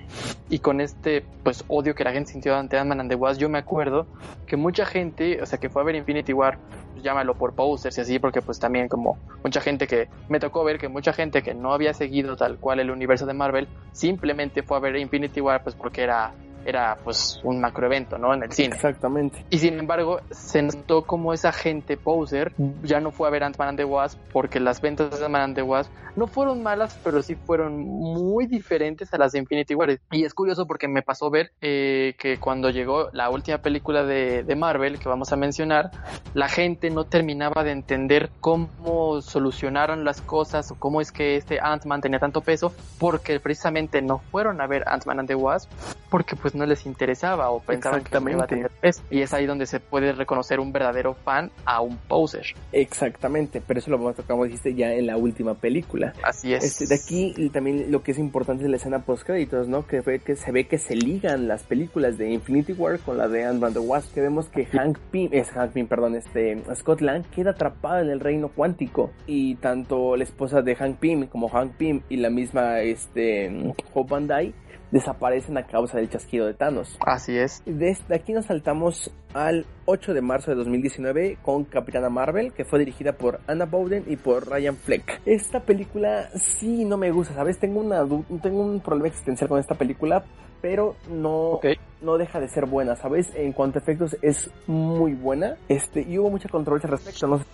[0.50, 3.50] y con este pues odio que la gente sintió ante Ant-Man and the Wasp, yo
[3.50, 4.08] me acuerdo
[4.46, 6.58] que mucha gente, o sea, que fue a ver Infinity War,
[6.94, 10.64] pues, llámalo por posters y así, porque pues también como mucha gente que me tocó
[10.64, 14.64] ver que mucha gente que no había seguido tal cual el universo de Marvel, simplemente
[14.64, 16.34] fue a ver Infinity War pues porque era
[16.66, 18.34] era pues un macroevento, ¿no?
[18.34, 18.76] En el cine.
[18.76, 19.46] Exactamente.
[19.50, 22.54] Y sin embargo, se notó como esa gente poser
[22.84, 25.56] ya no fue a ver Ant-Man and the Wasp porque las ventas de Ant-Man and
[25.56, 30.00] the Wasp no fueron malas, pero sí fueron muy diferentes a las de Infinity War.
[30.12, 34.44] Y es curioso porque me pasó ver eh, que cuando llegó la última película de,
[34.44, 35.92] de Marvel que vamos a mencionar,
[36.34, 41.60] la gente no terminaba de entender cómo solucionaron las cosas o cómo es que este
[41.60, 45.70] Ant-Man tenía tanto peso porque precisamente no fueron a ver Ant-Man and the Wasp
[46.10, 49.02] porque pues no les interesaba o pensaban que no iba a tener peso.
[49.10, 52.46] Y es ahí donde se puede reconocer un verdadero fan a un poser.
[52.72, 56.14] Exactamente, pero eso lo vamos a tocar, como dijiste, ya en la última película.
[56.24, 56.64] Así es.
[56.64, 59.86] Este, de aquí también lo que es importante es la escena post créditos, ¿no?
[59.86, 63.28] Que fue que se ve que se ligan las películas de Infinity War con la
[63.28, 67.02] de Ant-Man the Wasp, que vemos que Hank Pym, es Hank Pym, perdón, este, Scott
[67.02, 71.50] Lang queda atrapado en el reino cuántico y tanto la esposa de Hank Pym como
[71.50, 76.54] Hank Pym y la misma, este, Hope Van Dyke desaparecen a causa del chasquido de
[76.54, 76.98] Thanos.
[77.06, 77.62] Así es.
[77.66, 82.80] Desde aquí nos saltamos al 8 de marzo de 2019 con Capitana Marvel, que fue
[82.80, 85.22] dirigida por Anna Bowden y por Ryan Fleck.
[85.26, 87.60] Esta película sí no me gusta, ¿sabes?
[87.60, 88.06] Tengo, una,
[88.42, 90.24] tengo un problema existencial con esta película,
[90.62, 91.60] pero no,
[92.06, 93.34] no deja de ser buena, ¿sabes?
[93.36, 95.58] En cuanto a efectos es muy buena.
[95.68, 97.46] Este, y hubo mucha controversia al respecto, no sé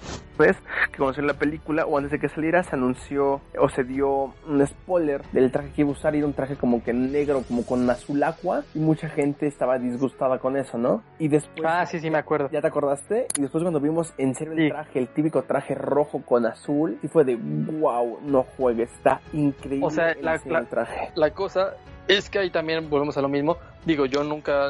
[0.42, 0.58] pues
[0.92, 4.66] que conocer la película o antes de que saliera se anunció o se dio un
[4.66, 7.64] spoiler del traje que iba a usar y era un traje como que negro, como
[7.64, 11.04] con azul agua y mucha gente estaba disgustada con eso, ¿no?
[11.20, 11.64] Y después...
[11.64, 12.50] Ah, sí, sí, me acuerdo.
[12.52, 13.28] ¿Ya te acordaste?
[13.38, 17.08] Y después cuando vimos en serio el traje, el típico traje rojo con azul, y
[17.08, 19.86] fue de wow, no juegue, está increíble.
[19.86, 21.12] O sea, la, traje.
[21.14, 21.76] la cosa
[22.08, 23.58] es que ahí también volvemos a lo mismo.
[23.86, 24.24] Digo, yo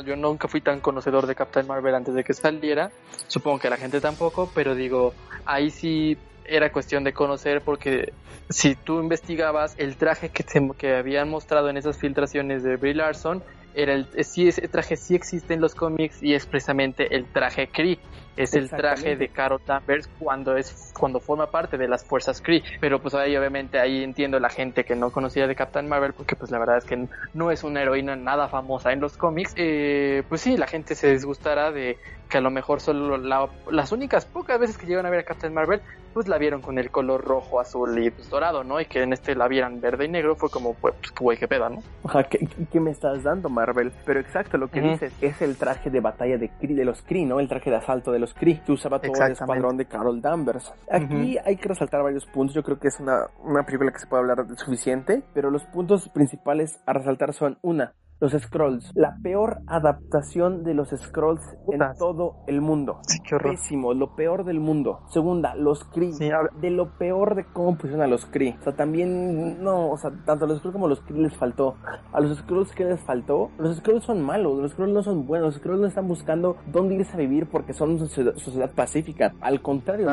[0.05, 2.91] yo nunca fui tan conocedor de Captain Marvel antes de que saliera.
[3.27, 5.13] Supongo que la gente tampoco, pero digo,
[5.45, 8.13] ahí sí era cuestión de conocer porque
[8.49, 10.43] si tú investigabas el traje que,
[10.77, 13.43] que habían mostrado en esas filtraciones de Brie Larson,
[13.73, 17.99] era el, ese traje sí existe en los cómics y es precisamente el traje Kree
[18.37, 22.63] es el traje de Carol Danvers cuando es cuando forma parte de las fuerzas Kree
[22.79, 26.35] pero pues ahí obviamente ahí entiendo la gente que no conocía de Captain Marvel porque
[26.35, 30.23] pues la verdad es que no es una heroína nada famosa en los cómics eh,
[30.29, 31.97] pues sí la gente se disgustará de
[32.29, 35.53] que a lo mejor solo las únicas pocas veces que llegan a ver a Captain
[35.53, 35.81] Marvel
[36.13, 38.79] pues la vieron con el color rojo, azul y pues, dorado, ¿no?
[38.79, 41.69] Y que en este la vieran verde y negro fue como, pues, güey, qué pedo,
[41.69, 41.81] ¿no?
[42.29, 43.91] ¿qué, ¿qué, me estás dando, Marvel?
[44.05, 47.39] Pero exacto, lo que dices es el traje de batalla de, de los Kree, ¿no?
[47.39, 50.71] El traje de asalto de los Kree que usaba todo el escuadrón de Carol Danvers.
[50.89, 52.55] Aquí hay que resaltar varios puntos.
[52.55, 55.63] Yo creo que es una, una película que se puede hablar de suficiente, pero los
[55.65, 58.91] puntos principales a resaltar son una, los Scrolls.
[58.93, 61.41] La peor adaptación de los Scrolls
[61.71, 62.99] en todo el mundo.
[63.07, 63.37] Sí, qué.
[63.37, 65.01] Pésimo, lo peor del mundo.
[65.09, 66.13] Segunda, los Kree.
[66.13, 68.55] de lo peor de cómo pusieron a los Kree.
[68.59, 71.35] O sea, también, no, o sea, tanto a los Scrolls como a los Kree les
[71.35, 71.75] faltó.
[72.13, 73.49] A los Scrolls, ¿qué les faltó?
[73.57, 75.47] Los Scrolls son malos, los Scrolls no son buenos.
[75.47, 79.33] Los Scrolls no están buscando dónde irse a vivir porque son sociedad, sociedad pacífica.
[79.41, 80.07] Al contrario,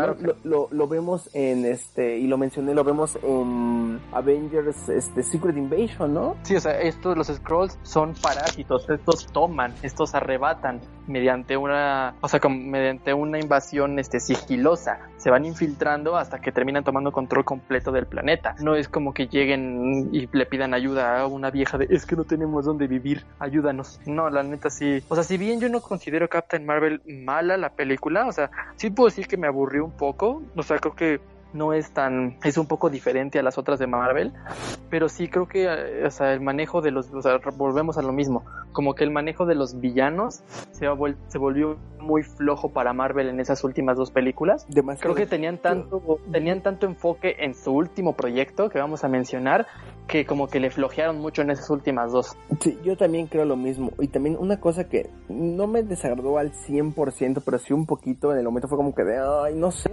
[0.44, 6.14] lo, lo, vemos en este, y lo mencioné, lo vemos en Avengers este, Secret Invasion,
[6.14, 6.36] ¿no?
[6.44, 12.14] Sí, o sea, estos, los Scrolls, son son parásitos, estos toman, estos arrebatan mediante una,
[12.20, 15.00] o sea, mediante una invasión este, sigilosa.
[15.16, 18.54] Se van infiltrando hasta que terminan tomando control completo del planeta.
[18.60, 22.14] No es como que lleguen y le pidan ayuda a una vieja de es que
[22.14, 24.00] no tenemos dónde vivir, ayúdanos.
[24.06, 25.02] No, la neta sí.
[25.08, 28.90] O sea, si bien yo no considero Captain Marvel mala la película, o sea, sí
[28.90, 30.40] puedo decir que me aburrió un poco.
[30.54, 31.20] O sea, creo que
[31.58, 34.32] no es tan, es un poco diferente a las otras de Marvel,
[34.88, 38.02] pero sí creo que, eh, o sea, el manejo de los, o sea, volvemos a
[38.02, 40.42] lo mismo, como que el manejo de los villanos
[40.72, 44.66] se, ha vuel- se volvió muy flojo para Marvel en esas últimas dos películas.
[44.68, 45.14] Demasiado.
[45.14, 49.66] Creo que tenían tanto, tenían tanto enfoque en su último proyecto que vamos a mencionar
[50.06, 52.34] que como que le flojearon mucho en esas últimas dos.
[52.60, 53.90] Sí, yo también creo lo mismo.
[53.98, 58.38] Y también una cosa que no me desagradó al 100%, pero sí un poquito en
[58.38, 59.90] el momento fue como que de, ay, no sé,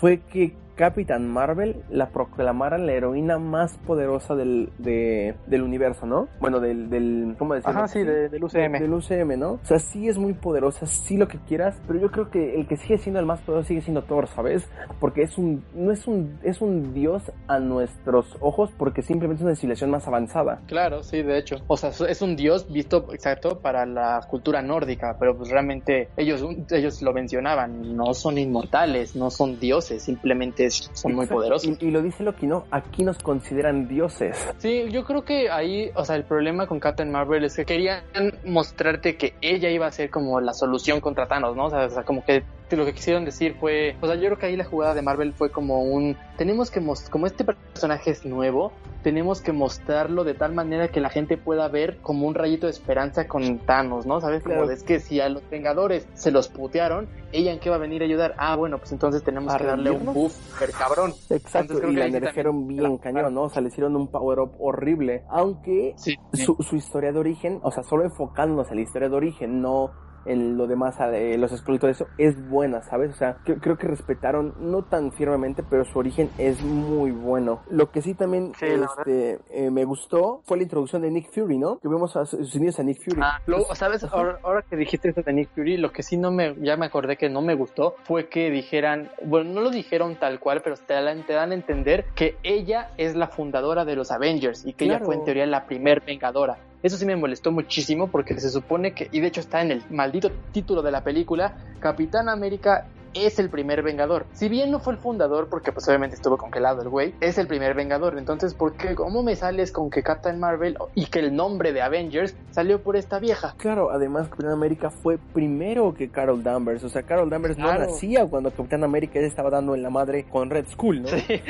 [0.00, 6.28] fue que Capitán Marvel la proclamara la heroína más poderosa del, de- del universo, ¿no?
[6.40, 7.80] Bueno, del, del ¿cómo decirlo?
[7.80, 8.78] Ajá, sí, de- del UCM.
[8.80, 9.50] Del UCM, ¿no?
[9.52, 12.66] O sea, sí es muy poderosa, sí lo que quieras, pero yo creo que el
[12.66, 14.66] que sigue siendo el más poderoso sigue siendo Thor, ¿sabes?
[15.00, 19.46] Porque es un, no es un, es un dios a nuestros ojos porque simplemente es
[19.46, 20.62] una civilización más avanzada.
[20.66, 21.56] Claro, sí, de hecho.
[21.66, 26.42] O sea, es un dios visto exacto para la cultura nórdica, pero pues realmente ellos,
[26.70, 31.68] ellos lo mencionaban, no son inmortales, no son dioses, simplemente son muy poderosos.
[31.80, 32.64] Y, y lo dice Loki, ¿no?
[32.70, 34.36] Aquí nos consideran dioses.
[34.58, 38.02] Sí, yo creo que ahí, o sea, el problema con Captain Marvel es que querían
[38.44, 41.66] mostrarte que ella iba a ser como la solución contra Thanos, ¿no?
[41.66, 42.42] O sea, o sea, como que
[42.76, 45.32] lo que quisieron decir fue, o sea, yo creo que ahí la jugada de Marvel
[45.32, 50.34] fue como un, tenemos que mostrar, como este personaje es nuevo, tenemos que mostrarlo de
[50.34, 54.20] tal manera que la gente pueda ver como un rayito de esperanza con Thanos, ¿no?
[54.20, 54.42] ¿Sabes?
[54.42, 54.70] Como Claro.
[54.70, 58.02] es que si a los Vengadores se los putearon, ella en qué va a venir
[58.02, 58.34] a ayudar?
[58.36, 61.12] Ah, bueno, pues entonces tenemos ¿A que darle un buff super cabrón.
[61.30, 63.42] Exacto, Entonces y la también- bien cañón, ¿no?
[63.44, 65.22] O sea, le hicieron un power-up horrible.
[65.30, 66.16] Aunque Sí.
[66.34, 69.90] su, su historia de origen, o sea, solo enfocándonos en la historia de origen, no
[70.24, 73.10] en lo demás, eh, los Skrulls y todo eso, es buena, ¿sabes?
[73.12, 77.62] O sea, cre- creo que respetaron, no tan firmemente, pero su origen es muy bueno.
[77.70, 81.58] Lo que sí también Sí, este, eh, me gustó fue la introducción de Nick Fury,
[81.58, 81.78] ¿no?
[81.78, 83.20] Que vemos a sus inicios a Nick Fury.
[83.22, 84.04] Ah, luego, ¿sabes?
[84.04, 86.86] Ahora, ahora que dijiste esto de Nick Fury, lo que sí no me, ya me
[86.86, 90.76] acordé que no me gustó fue que dijeran, bueno, no lo dijeron tal cual, pero
[90.76, 94.72] te dan, te dan a entender que ella es la fundadora de los Avengers y
[94.74, 96.58] que ella fue en teoría la primer vengadora.
[96.82, 99.82] Eso sí me molestó muchísimo porque se supone que, y de hecho está en el
[99.90, 104.26] maldito título de la película, Capitán América es el primer vengador.
[104.32, 107.46] Si bien no fue el fundador, porque pues obviamente estuvo congelado el güey, es el
[107.46, 108.16] primer vengador.
[108.18, 108.94] Entonces, ¿por qué?
[108.94, 112.96] ¿Cómo me sales con que Captain Marvel y que el nombre de Avengers salió por
[112.96, 113.54] esta vieja?
[113.58, 116.84] Claro, además Capitán América fue primero que Carol Danvers.
[116.84, 117.80] O sea, Carol Danvers Claro.
[117.80, 121.08] no nacía cuando Capitán América estaba dando en la madre con Red Skull, ¿no?
[121.08, 121.24] Sí.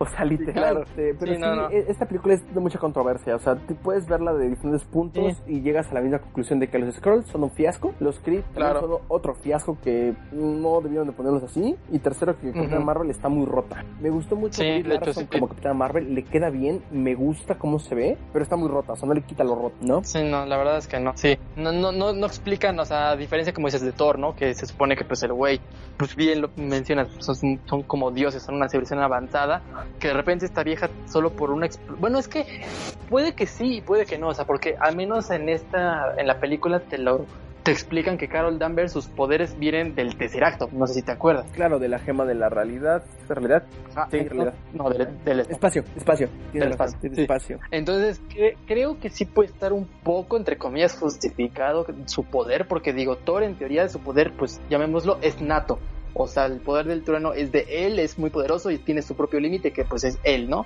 [0.00, 0.54] O sea, literal.
[0.54, 0.82] claro.
[0.84, 1.70] este, pero Sí, sí, no, no.
[1.70, 3.34] e- esta película es de mucha controversia.
[3.34, 6.68] O sea, tú puedes verla de diferentes puntos y llegas a la misma conclusión de
[6.68, 8.80] que los Scrolls son un fiasco, los Kree Claro.
[8.80, 11.76] son otro fiasco que no debieron de ponerlos así.
[11.90, 12.86] Y tercero, que Capitán Ujú.
[12.86, 13.84] Marvel está muy rota.
[14.00, 15.28] Me gustó mucho Sí, Brie hecho, Larson sí.
[15.30, 18.92] como Capitán Marvel, le queda bien, me gusta cómo se ve, pero está muy rota.
[18.92, 20.02] O sea, no le quita lo roto, ¿no?
[20.04, 21.12] Sí, no, la verdad es que no.
[21.16, 24.34] Sí, no, no, no, no explican, o sea, a diferencia como dices de Thor, ¿no?
[24.36, 25.60] Que se supone que pues el güey,
[25.96, 27.34] pues bien lo mencionas, son,
[27.66, 29.62] son como dioses, son una civilización avanzada,
[29.98, 31.68] que de repente esta vieja solo por una...
[31.98, 32.62] Bueno, es que
[33.08, 36.38] puede que sí puede que no, o sea, porque al menos en esta, en la
[36.40, 37.24] película te lo...
[37.62, 41.50] Te explican que Carol Danvers, sus poderes vienen del Tesseracto, no sé si te acuerdas.
[41.52, 43.02] Claro, de la gema de la realidad.
[43.28, 43.64] ¿De realidad?
[44.10, 44.54] Sí, no, realidad.
[44.72, 46.28] No, del, del Espacio, espacio.
[46.54, 47.20] Del espacio, del sí.
[47.22, 47.58] espacio.
[47.70, 52.94] Entonces, cre- creo que sí puede estar un poco, entre comillas, justificado su poder, porque
[52.94, 55.78] digo, Thor en teoría su poder, pues llamémoslo, es nato.
[56.14, 59.14] O sea, el poder del trueno es de él, es muy poderoso y tiene su
[59.14, 60.64] propio límite, que pues es él, ¿no?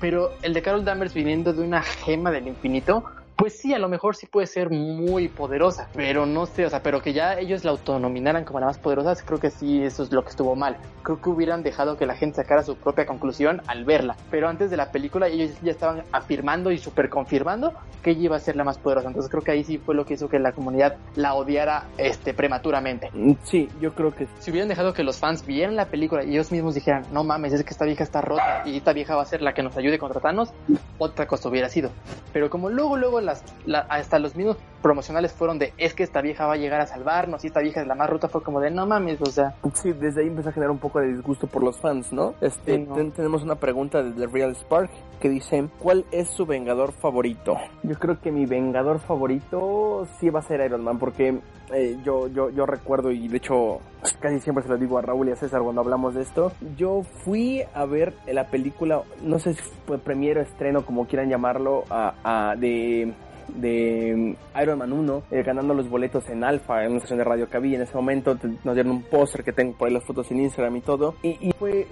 [0.00, 3.04] Pero el de Carol Danvers viniendo de una gema del infinito,
[3.36, 6.82] pues sí, a lo mejor sí puede ser muy poderosa, pero no sé, o sea,
[6.82, 10.12] pero que ya ellos la autonominaran como la más poderosa, creo que sí, eso es
[10.12, 10.76] lo que estuvo mal.
[11.02, 14.70] Creo que hubieran dejado que la gente sacara su propia conclusión al verla, pero antes
[14.70, 17.72] de la película ellos ya estaban afirmando y super confirmando
[18.02, 20.04] que ella iba a ser la más poderosa, entonces creo que ahí sí fue lo
[20.04, 23.10] que hizo que la comunidad la odiara este prematuramente.
[23.12, 26.30] Mm, Sí, yo creo que Si hubieran dejado que los fans vieran la película y
[26.30, 29.22] ellos mismos dijeran, no mames, es que esta vieja está rota y esta vieja va
[29.22, 30.52] a ser la que nos ayude contra Thanos,
[30.98, 31.90] otra cosa hubiera sido.
[32.32, 36.20] Pero como luego, luego las, la- hasta los mismos promocionales fueron de, es que esta
[36.20, 38.60] vieja va a llegar a salvarnos y esta vieja es la más rota, fue como
[38.60, 41.46] de, no mames, o sea, Sí, desde ahí empezó a generar un poco de disgusto
[41.46, 42.34] por los fans, ¿no?
[42.42, 42.94] Este, Sí, ¿no?
[42.94, 47.56] ten- tenemos una pregunta de The Real Spark que dice, ¿cuál es su vengador favorito?
[47.82, 51.40] Yo creo que mi vengador favorito sí va a ser Iron Man, porque
[51.72, 53.78] eh, yo, yo, yo recuerdo, y de hecho
[54.20, 57.02] casi siempre se lo digo a Raúl y a César cuando hablamos de esto, yo
[57.24, 62.12] fui a ver la película, no sé si fue premiero, estreno, como quieran llamarlo, a,
[62.50, 63.14] a- de
[63.48, 67.48] de Iron Man 1, eh, ganando los boletos en Alpha, en una estación de radio
[67.48, 70.30] que había en ese momento, nos dieron un póster que tengo por ahí las fotos
[70.30, 71.86] en Instagram y todo, y fue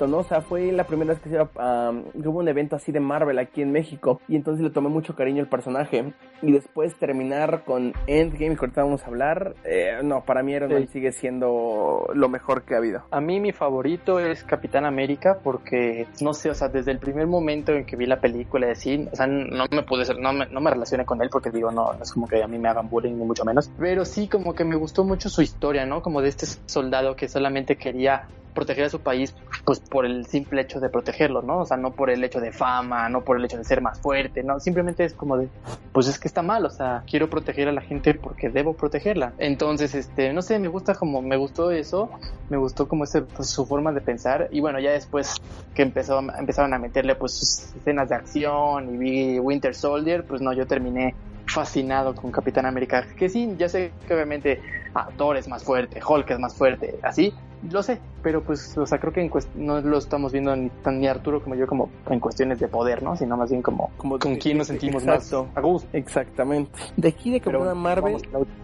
[0.00, 0.18] ¿no?
[0.18, 3.38] O sea, fue la primera vez que, se iba, hubo un evento así de Marvel
[3.38, 7.94] aquí en México y entonces le tomé mucho cariño al personaje y después terminar con
[8.06, 12.28] Endgame, que ahorita vamos a hablar, eh, no, para mí Iron Man sigue siendo lo
[12.28, 13.04] mejor que ha habido.
[13.10, 17.26] A mí mi favorito es Capitán América porque, no sé, o sea, desde el primer
[17.26, 20.32] momento en que vi la película de así, o sea, no me pude ser, no
[20.32, 22.58] me, no me relacioné con él porque digo, no, no es como que a mí
[22.58, 25.86] me hagan bullying ni mucho menos, pero sí como que me gustó mucho su historia,
[25.86, 26.02] ¿no?
[26.02, 29.34] Como de este soldado que solamente quería proteger a su país
[29.64, 31.60] pues por el simple hecho de protegerlo, ¿no?
[31.60, 34.00] O sea, no por el hecho de fama, no por el hecho de ser más
[34.00, 34.60] fuerte, ¿no?
[34.60, 35.48] Simplemente es como de,
[35.92, 39.32] pues es que está mal, o sea, quiero proteger a la gente porque debo protegerla.
[39.38, 42.10] Entonces, este, no sé, me gusta como, me gustó eso,
[42.48, 45.34] me gustó como ese, pues, su forma de pensar y bueno, ya después
[45.74, 50.40] que empezó, empezaron a meterle pues sus escenas de acción y vi Winter Soldier, pues
[50.40, 51.14] no, yo terminé
[51.46, 53.06] fascinado con Capitán América.
[53.16, 54.60] Que sí, ya sé que obviamente
[54.94, 57.34] ah, Thor es más fuerte, Hulk es más fuerte, así,
[57.70, 61.42] lo sé, pero pues, o sea, creo que no lo estamos viendo ni, ni Arturo
[61.42, 63.16] como yo como en cuestiones de poder, ¿no?
[63.16, 65.88] Sino más bien como, como con quién nos sentimos más a gusto.
[65.92, 66.70] Exactamente.
[66.96, 68.16] De aquí de Capitán Marvel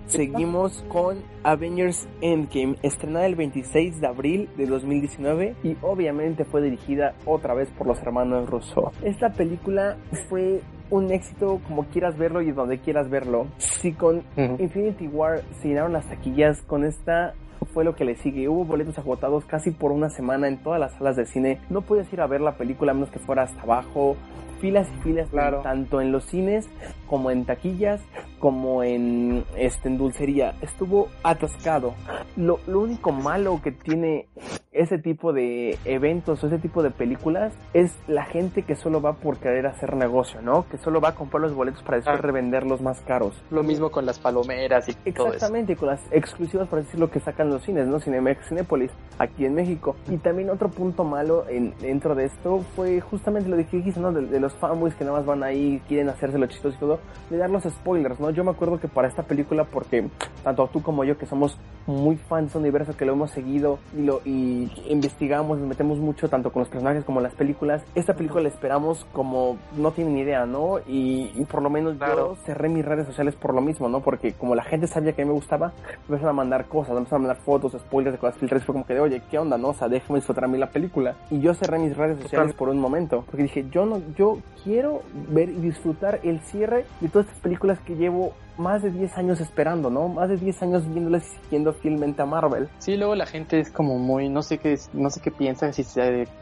[0.07, 7.15] seguimos con Avengers Endgame, estrenada el 26 de abril de 2019 y obviamente fue dirigida
[7.25, 8.93] otra vez por los hermanos Russo.
[9.03, 9.97] Esta película
[10.29, 10.61] fue
[10.91, 13.47] un éxito como quieras verlo y donde quieras verlo.
[13.59, 17.35] Si con Infinity War se llenaron las taquillas, con esta
[17.73, 18.49] fue lo que le sigue.
[18.49, 21.61] Hubo boletos agotados casi por una semana en todas las salas de cine.
[21.69, 24.17] No puedes ir a ver la película a menos que fuera hasta abajo.
[24.61, 25.63] Filas y filas, claro.
[25.63, 26.69] tanto en los cines
[27.11, 28.01] como en taquillas,
[28.39, 30.55] como en, este, en dulcería.
[30.63, 31.95] Estuvo atascado.
[32.37, 34.29] Lo, lo único malo que tiene
[34.73, 39.15] ese tipo de eventos o ese tipo de películas es la gente que solo va
[39.15, 40.69] por querer hacer negocio, ¿no?
[40.69, 42.23] Que solo va a comprar los boletos para después ah.
[42.23, 43.43] revenderlos más caros.
[43.51, 47.63] Lo mismo con las palomeras y Exactamente, con las exclusivas, por decirlo, que sacan los
[47.65, 47.99] cines, ¿no?
[47.99, 49.97] Cinemex, Cinépolis, aquí en México.
[50.09, 54.13] Y también otro punto malo en, dentro de esto fue justamente lo que dijiste, ¿no?
[54.13, 57.00] De, los fanboys que nada más van ahí, quieren hacerse los chistosos y todo,
[57.31, 58.31] de dar los spoilers, ¿no?
[58.31, 60.09] Yo me acuerdo que para esta película, porque
[60.43, 64.03] tanto tú como yo, que somos muy fans de universo, que lo hemos seguido y
[64.03, 67.83] lo y investigamos, nos metemos mucho tanto con los personajes como las películas.
[67.95, 70.79] Esta película la esperamos como no tienen idea, ¿no?
[70.87, 74.01] Y, por lo menos yo cerré mis redes sociales por lo mismo, ¿no?
[74.01, 75.73] Porque como la gente sabía que a mí me gustaba,
[76.03, 78.65] empezaron a mandar cosas, empezaron a mandar fotos, spoilers de cosas filtradas.
[78.65, 79.69] Fue como que de, oye, ¿qué onda, no?
[79.69, 81.17] O sea, déjame disfrutar a mí la película.
[81.31, 85.03] Y yo cerré mis redes sociales por un momento, porque dije, yo no, yo quiero
[85.31, 89.41] ver y disfrutar el cierre de todas estas películas que llevo más de 10 años
[89.41, 90.09] esperando, ¿no?
[90.09, 92.69] Más de 10 años viéndolas y siguiendo fielmente a Marvel.
[92.79, 95.85] Sí, luego la gente es como muy, no sé qué, no sé qué piensa, si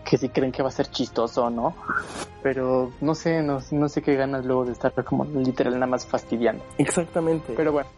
[0.05, 1.75] que si creen que va a ser chistoso o no,
[2.43, 6.07] pero no sé, no, no sé qué ganas luego de estar como literal nada más
[6.07, 6.65] fastidiando.
[6.79, 7.55] Exactamente.
[7.57, 7.89] Pero bueno,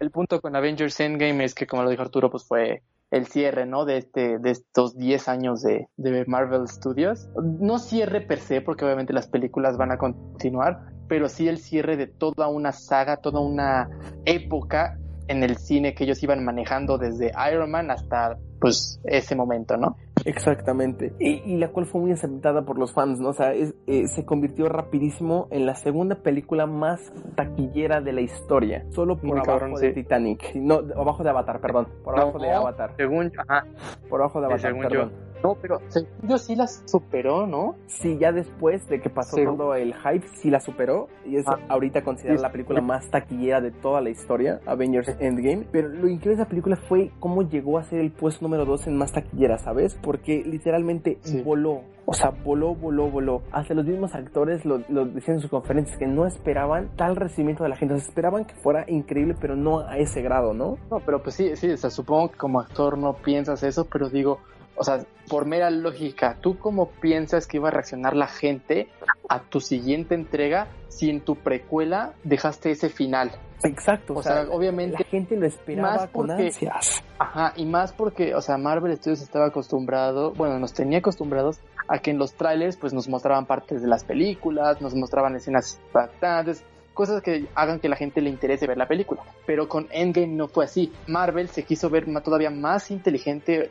[0.00, 3.66] el punto con Avengers Endgame es que como lo dijo Arturo, pues fue el cierre,
[3.66, 3.84] ¿no?
[3.84, 7.28] De este, de estos 10 años de, de Marvel Studios.
[7.42, 11.96] No cierre per se, porque obviamente las películas van a continuar, pero sí el cierre
[11.96, 13.88] de toda una saga, toda una
[14.24, 14.98] época
[15.28, 19.96] en el cine que ellos iban manejando desde Iron Man hasta pues ese momento, ¿no?
[20.24, 21.12] Exactamente.
[21.18, 23.30] Y, la cual fue muy aceptada por los fans, ¿no?
[23.30, 23.72] O sea, eh,
[24.08, 28.84] se convirtió rapidísimo en la segunda película más taquillera de la historia.
[28.90, 30.54] Solo por abajo de Titanic.
[30.54, 31.88] No, abajo de Avatar, perdón.
[32.04, 32.94] Por abajo de Avatar.
[32.96, 33.66] Según, ajá.
[34.08, 35.12] Por abajo de Avatar, perdón.
[35.42, 35.78] No, pero
[36.22, 37.76] yo sí la superó, ¿no?
[37.86, 41.08] Sí, ya después de que pasó todo el hype, sí la superó.
[41.24, 41.58] Y es ah.
[41.68, 45.66] ahorita considerada la película más taquillera de toda la historia, Avengers Endgame.
[45.70, 48.88] Pero lo increíble de esa película fue cómo llegó a ser el puesto número 2
[48.88, 49.94] en más taquillera, ¿sabes?
[50.02, 51.82] Porque literalmente voló.
[52.10, 53.42] O sea, voló, voló, voló.
[53.52, 57.68] Hasta los mismos actores lo, decían en sus conferencias que no esperaban tal recibimiento de
[57.68, 57.94] la gente.
[57.94, 60.78] O sea, esperaban que fuera increíble, pero no a ese grado, ¿no?
[60.90, 64.08] No, pero pues sí, sí, o sea, supongo que como actor no piensas eso, pero
[64.08, 64.38] digo,
[64.78, 68.88] o sea, por mera lógica, ¿tú cómo piensas que iba a reaccionar la gente
[69.28, 73.32] a tu siguiente entrega si en tu precuela dejaste ese final?
[73.64, 77.02] Exacto, o, sea, obviamente la gente lo esperaba más con ansias.
[77.18, 81.58] Ajá, y más porque, o sea, Marvel Studios estaba acostumbrado, bueno, nos tenía acostumbrados
[81.88, 85.80] a que en los trailers pues nos mostraban partes de las películas, nos mostraban escenas
[85.86, 86.62] impactantes,
[86.94, 89.22] cosas que hagan que la gente le interese ver la película.
[89.46, 90.92] Pero con Endgame no fue así.
[91.06, 93.70] Marvel se quiso ver todavía más inteligente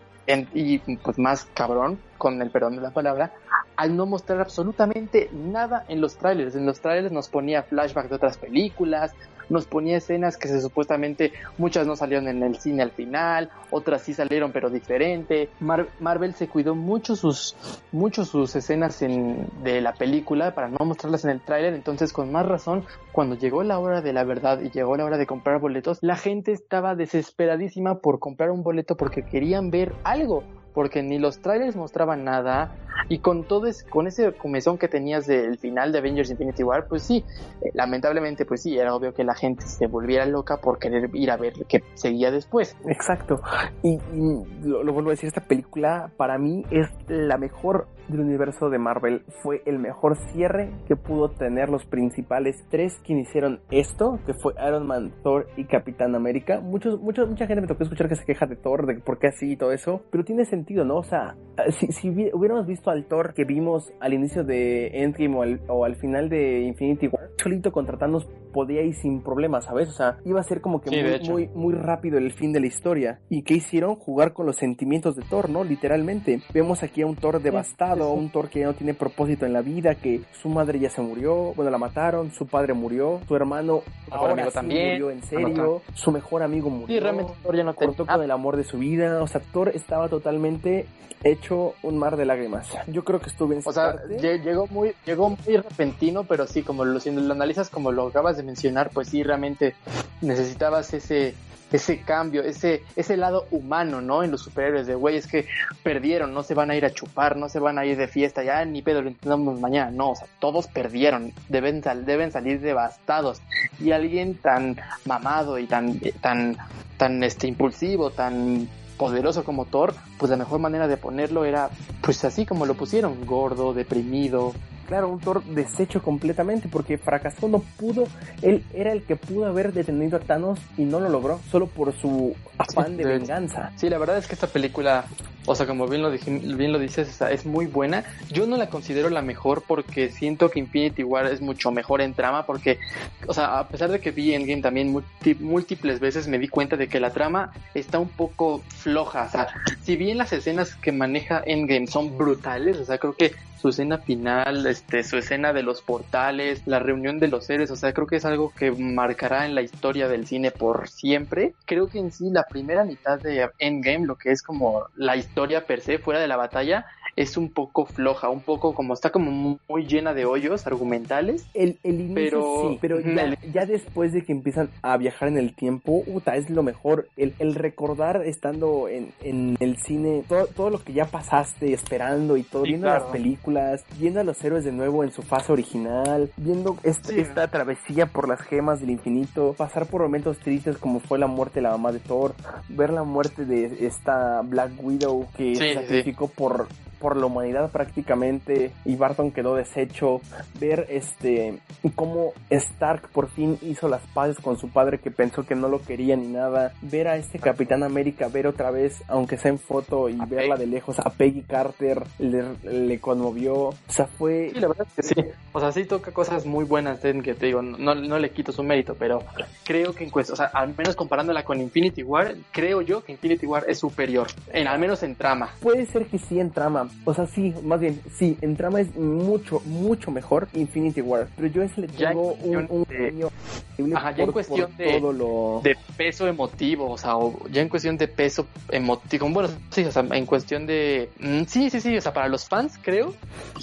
[0.54, 3.34] y pues más cabrón, con el perdón de la palabra,
[3.78, 6.56] al no mostrar absolutamente nada en los trailers.
[6.56, 9.14] En los trailers nos ponía flashbacks de otras películas,
[9.50, 14.02] nos ponía escenas que se supuestamente muchas no salieron en el cine al final, otras
[14.02, 15.50] sí salieron pero diferente.
[15.60, 17.56] Marvel se cuidó mucho sus
[17.92, 22.32] mucho sus escenas en, de la película para no mostrarlas en el tráiler, entonces con
[22.32, 25.60] más razón cuando llegó la hora de la verdad y llegó la hora de comprar
[25.60, 30.44] boletos, la gente estaba desesperadísima por comprar un boleto porque querían ver algo
[30.78, 32.76] porque ni los trailers mostraban nada
[33.10, 36.86] y con todo ese, con ese comezón que tenías del final de Avengers Infinity War,
[36.88, 37.26] pues sí,
[37.62, 41.32] eh, lamentablemente pues sí, era obvio que la gente se volviera loca por querer ir
[41.32, 42.78] a ver qué seguía después.
[42.86, 43.42] Exacto.
[43.82, 48.22] Y, y lo, lo vuelvo a decir, esta película para mí es la mejor del
[48.22, 49.24] universo de Marvel.
[49.44, 54.54] Fue el mejor cierre que pudo tener los principales tres que hicieron esto, que fue
[54.68, 56.60] Iron Man, Thor y Capitán América.
[56.62, 59.28] Muchos, muchos, mucha gente me tocó escuchar que se queja de Thor, de por qué
[59.28, 60.98] así y todo eso, pero tiene sentido, ¿no?
[60.98, 61.36] O sea,
[61.70, 66.30] si, si hubiéramos visto al Thor que vimos al inicio de Endgame o al, final
[66.30, 68.28] de Infinity War, solito contratarnos
[68.58, 69.88] podía ir sin problemas, ¿sabes?
[69.90, 72.60] O sea, iba a ser como que Sí, muy, muy, muy rápido el fin de
[72.60, 73.20] la historia.
[73.30, 73.96] ¿Y qué hicieron?
[73.98, 75.64] Jugar con los sentimientos de Thor, ¿no?
[75.64, 76.42] Literalmente.
[76.56, 79.54] Vemos aquí a un Thor devastado, a un Thor que ya no tiene propósito en
[79.54, 83.36] la vida, que su madre ya se murió, bueno, la mataron, su padre murió, su
[83.36, 84.90] hermano mejor ahora amigo sí también.
[84.94, 86.88] murió en serio, su mejor amigo murió.
[86.88, 89.70] Sí, realmente Thor ya no cortó con el amor de su vida, o sea, Thor
[89.76, 90.88] estaba totalmente
[91.24, 92.70] hecho un mar de lágrimas.
[92.88, 94.40] Yo creo que estuve en O sea, parte.
[94.40, 98.38] llegó muy, llegó muy repentino, pero sí, como lo, si lo analizas como lo acabas
[98.38, 99.76] de mencionar, pues sí, realmente
[100.22, 101.36] necesitabas ese,
[101.72, 104.24] ese cambio, ese, ese lado humano, ¿no?
[104.24, 105.46] En los superhéroes de, güey, es que
[105.84, 108.44] perdieron, no se van a ir a chupar, no se van a ir de fiesta,
[108.44, 112.60] ya ni pedo, lo intentamos mañana, no, o sea, todos perdieron, deben, sal- deben salir
[112.62, 113.42] devastados.
[113.80, 116.58] Y alguien tan mamado y tan, tan,
[116.98, 118.68] tan este, impulsivo, tan
[118.98, 121.70] poderoso como Thor, pues la mejor manera de ponerlo era
[122.02, 124.54] pues así como lo pusieron, gordo, deprimido.
[124.88, 128.06] Claro, un Thor deshecho completamente porque fracasó, no pudo.
[128.42, 131.94] Él era el que pudo haber detenido a Thanos y no lo logró, solo por
[131.94, 133.72] su afán de venganza.
[133.76, 135.04] Sí, la verdad es que esta película,
[135.46, 138.06] o sea, como bien lo, dije- bien lo dices, es muy buena.
[138.32, 142.14] Yo no la considero la mejor porque siento que Infinity War es mucho mejor en
[142.14, 142.80] trama porque,
[143.28, 144.96] o sea, a pesar de que vi Endgame también
[145.42, 149.24] múltiples veces, me di cuenta de que la trama está un poco floja.
[149.24, 149.48] O sea,
[149.84, 153.98] si bien las escenas que maneja Endgame son brutales, o sea, creo que su escena
[153.98, 158.08] final, este, su escena de los portales, la reunión de los seres, o sea, creo
[158.08, 161.54] que es algo que marcará en la historia del cine por siempre.
[161.66, 165.66] Creo que en sí la primera mitad de Endgame, lo que es como la historia
[165.66, 166.86] per se, fuera de la batalla,
[167.18, 171.46] es un poco floja, un poco como está como muy llena de hoyos argumentales.
[171.54, 175.28] El, el inicio Pero- sí, pero ya, el- ya después de que empiezan a viajar
[175.28, 177.08] en el tiempo, puta, es lo mejor.
[177.18, 182.38] El, el recordar estando en, en el cine, todo, todo lo que ya pasaste esperando
[182.38, 183.04] y todo, Sí, viendo claro.
[183.06, 187.20] las películas, viendo a los héroes de nuevo en su fase original, viendo este- Sí.
[187.22, 191.56] esta travesía por las gemas del infinito, pasar por momentos tristes como fue la muerte
[191.56, 192.36] de la mamá de Thor,
[192.70, 196.68] ver la muerte de esta Black Widow que se sacrificó por
[197.00, 200.22] por la humanidad prácticamente y Barton quedó deshecho
[200.60, 201.60] ver este
[201.96, 205.82] cómo Stark por fin hizo las paces con su padre que pensó que no lo
[205.82, 210.10] quería ni nada ver a este Capitán América ver otra vez aunque sea en foto
[210.10, 210.66] y A verla Peggy.
[210.66, 214.94] de lejos a Peggy Carter le, le conmovió o sea fue Sí, la verdad es
[214.94, 215.30] que sí.
[215.54, 218.52] O sea, sí toca cosas muy buenas en que te digo, no, no le quito
[218.52, 219.24] su mérito, pero
[219.64, 223.14] creo que en cuestión, o sea, al menos comparándola con Infinity War, creo yo que
[223.14, 225.50] Infinity War es superior, en, al menos en trama.
[225.62, 228.96] Puede ser que sí en trama, o sea, sí, más bien, sí, en trama es
[228.96, 232.68] mucho, mucho mejor Infinity War, pero yo a ese le Ya en tengo un, cuestión
[232.70, 235.62] un de- Ajá, ya en por- cuestión por de- todo lo...
[235.64, 239.92] de peso emotivo, o sea, o ya en cuestión de peso emotivo, bueno, sí, o
[239.92, 243.14] sea, en cuestión de, mm, sí, sí, sí, o sea, para los fans creo,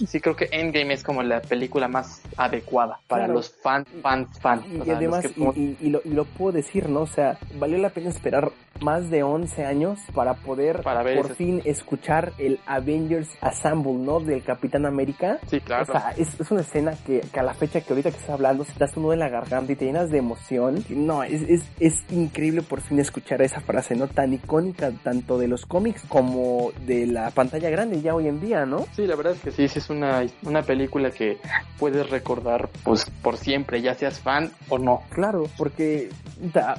[0.07, 3.35] sí creo que Endgame es como la película más adecuada para Claro.
[3.35, 4.65] los fans, fans, fans.
[4.73, 7.01] Y, o sea, además, que- y, y- y lo, y lo puedo decir, ¿no?
[7.03, 11.27] O sea, valió la pena esperar más de 11 años para poder Para ver por
[11.27, 14.21] ese- fin escuchar el Avengers Assemble, ¿no?
[14.21, 15.39] Del Capitán América.
[15.49, 15.83] sí, claro.
[15.83, 18.31] O sea, es, es una escena que, que a la fecha que ahorita que estás
[18.31, 20.85] hablando se te hace un nudo en la garganta y te llenas de emoción.
[20.91, 24.09] No, es, es, es increíble por fin escuchar esa frase, ¿no?
[24.09, 28.67] Tan icónica tanto de los cómics como de la pantalla grande ya hoy en día,
[28.67, 28.87] ¿no?
[28.95, 31.39] Sí, la verdad es que sí, sí es una, una película que
[31.79, 35.03] puedes recordar pues por siempre, ya seas fan o no.
[35.11, 36.11] Claro, porque
[36.53, 36.79] la,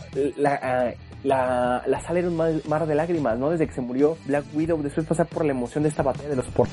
[0.61, 0.91] ah,
[1.23, 3.49] la, la sala era un mar, mar de lágrimas, ¿no?
[3.49, 6.35] Desde que se murió Black Widow, después pasar por la emoción de esta batalla de
[6.35, 6.67] los por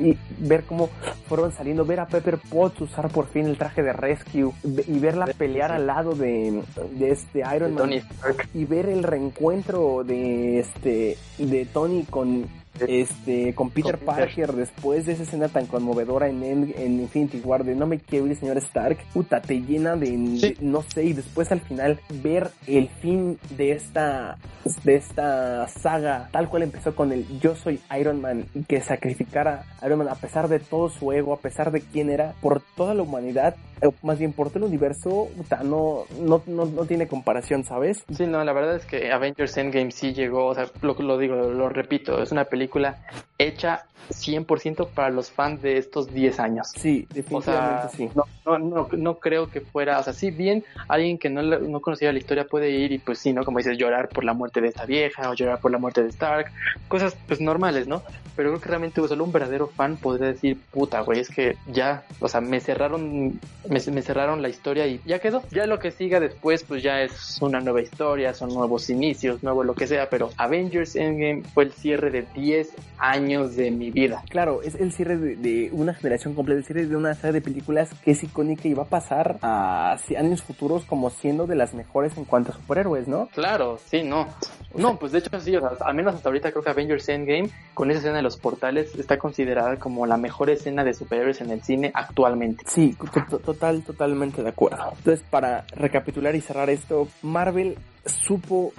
[0.00, 0.88] y ver cómo
[1.28, 5.26] fueron saliendo, ver a Pepper Potts usar por fin el traje de Rescue y verla
[5.26, 6.62] pelear al lado de,
[6.92, 8.48] de este Iron Man Tony Stark.
[8.54, 12.46] y ver el reencuentro de este de Tony con
[12.86, 13.98] este con Peter.
[13.98, 18.36] Parker después de esa escena tan conmovedora en, Infinity War de no me quiero ir
[18.36, 20.40] señor Stark puta te llena de, Sí.
[20.40, 24.36] de- no sé y después al final ver el fin de esta
[24.84, 29.64] de esta saga tal cual empezó con el yo soy Iron Man y que sacrificara
[29.80, 32.62] a Iron Man a pesar de todo su ego a pesar de quién era por
[32.76, 33.56] toda la humanidad
[34.02, 35.28] más bien por todo el universo,
[35.64, 38.04] no, no, no, no tiene comparación, ¿sabes?
[38.14, 41.36] Sí, no, la verdad es que Avengers Endgame sí llegó, o sea, lo, lo digo,
[41.36, 43.04] lo repito, es una película
[43.38, 46.68] hecha 100% para los fans de estos 10 años.
[46.76, 48.10] Sí, definitivamente sí.
[48.14, 51.80] No, no, no, no, creo que fuera, o sea, sí bien, alguien que no, no
[51.80, 53.44] conocía la historia puede ir y pues sí, ¿no?
[53.44, 56.08] Como dices, llorar por la muerte de esta vieja o llorar por la muerte de
[56.10, 56.50] Stark,
[56.88, 58.02] cosas pues normales, ¿no?
[58.36, 62.04] Pero creo que realmente solo un verdadero fan podría decir, puta, güey, es que ya,
[62.20, 63.40] o sea, me cerraron,
[63.74, 65.42] me, me cerraron la historia y ya quedó.
[65.50, 69.64] Ya lo que siga después, pues ya es una nueva historia, son nuevos inicios, nuevo
[69.64, 74.22] lo que sea, pero Avengers Endgame fue el cierre de 10 años de mi vida.
[74.28, 77.90] Claro, es el cierre de, una generación completa, el cierre de una serie de películas
[78.04, 82.16] que es icónica y va a pasar a años futuros como siendo de las mejores
[82.16, 83.28] en cuanto a superhéroes, ¿no?
[83.34, 84.28] Claro, sí, no.
[84.76, 87.50] No, pues de hecho sí, o sea, al menos hasta ahorita creo que Avengers Endgame,
[87.74, 91.50] con esa escena de los portales, está considerada como la mejor escena de superhéroes en
[91.50, 92.64] el cine actualmente.
[92.66, 92.96] Sí,
[93.44, 94.92] total, totalmente de acuerdo.
[94.96, 98.72] Entonces, para recapitular y cerrar esto, Marvel supo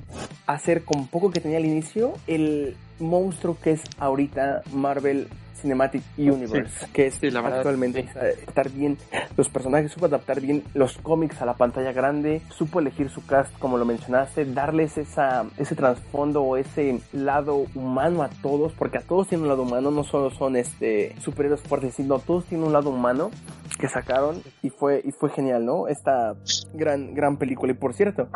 [0.45, 6.87] hacer con poco que tenía al inicio el monstruo que es ahorita Marvel Cinematic Universe,
[6.93, 8.97] que es actualmente adaptar bien
[9.37, 13.57] los personajes, supo adaptar bien los cómics a la pantalla grande, supo elegir su cast
[13.59, 19.01] como lo mencionaste, darles esa, ese trasfondo o ese lado humano a todos, porque a
[19.01, 22.73] todos tienen un lado humano, no solo son este superhéroes fuertes, sino todos tienen un
[22.73, 23.31] lado humano
[23.79, 25.87] que sacaron y fue y fue genial, ¿no?
[25.87, 26.35] Esta
[26.73, 28.27] gran gran película y por cierto,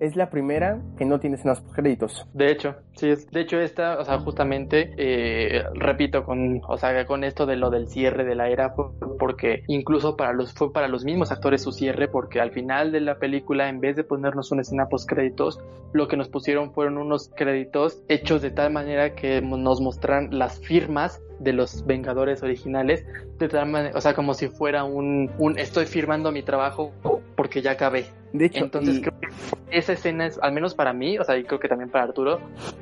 [0.00, 2.26] es la primera que no tiene escenas por créditos.
[2.32, 3.12] De hecho, sí.
[3.30, 7.70] De hecho esta, o sea, justamente eh, repito con o sea, con esto de lo
[7.70, 8.86] del cierre de la era fue
[9.18, 13.00] porque incluso para los fue para los mismos actores su cierre porque al final de
[13.00, 15.60] la película en vez de ponernos una escena post créditos,
[15.92, 20.60] lo que nos pusieron fueron unos créditos hechos de tal manera que nos mostraran las
[20.60, 23.04] firmas de los Vengadores originales,
[23.38, 26.92] de tal manera, o sea, como si fuera un, un estoy firmando mi trabajo
[27.36, 28.06] porque ya acabé.
[28.32, 29.28] De hecho, entonces creo que
[29.70, 32.40] esa escena es, al menos para mí, o sea, y creo que también para Arturo,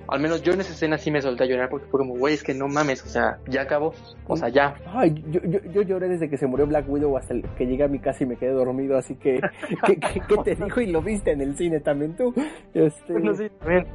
[0.09, 2.35] al menos yo en esa escena sí me solté a llorar porque fue como, güey,
[2.35, 3.95] es que no mames, o sea, ya acabó,
[4.27, 4.75] o sea, ya.
[4.87, 7.85] Ay, yo, yo, yo lloré desde que se murió Black Widow hasta el que llegué
[7.85, 9.41] a mi casa y me quedé dormido, así que,
[9.87, 10.81] ¿qué, qué, te dijo?
[10.81, 12.35] Y lo viste en el cine también tú.
[12.75, 13.49] Este, bueno, sí,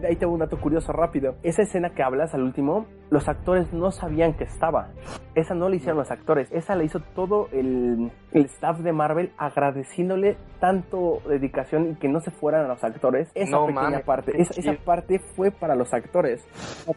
[0.08, 1.36] ahí tengo un dato curioso rápido.
[1.44, 4.90] Esa escena que hablas al último, los actores no sabían que estaba.
[5.36, 9.32] Esa no la hicieron los actores, esa la hizo todo el, el staff de Marvel
[9.38, 13.30] agradeciéndole tanto dedicación y que no se fueran a los actores.
[13.34, 16.46] Esa pequeña parte, esa, esa, parte fue para los actores.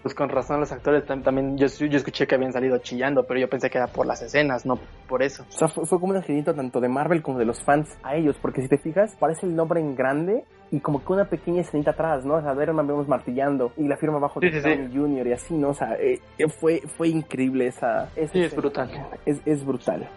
[0.02, 3.48] pues con razón los actores también, yo, yo escuché que habían salido chillando, pero yo
[3.48, 5.44] pensé que era por las escenas, no por eso.
[5.48, 8.16] O sea, fue, fue como un angelito tanto de Marvel como de los fans a
[8.16, 11.62] ellos, porque si te fijas, parece el nombre en grande y como que una pequeña
[11.62, 12.34] escenita atrás, ¿no?
[12.34, 15.32] O sea, Iron Man vemos martillando y la firma abajo de sí, sí, Junior y
[15.32, 15.70] así, ¿no?
[15.70, 16.20] O sea, eh,
[16.60, 18.10] fue, fue increíble esa...
[18.16, 18.90] esa sí, es brutal.
[19.24, 20.08] Es, es brutal.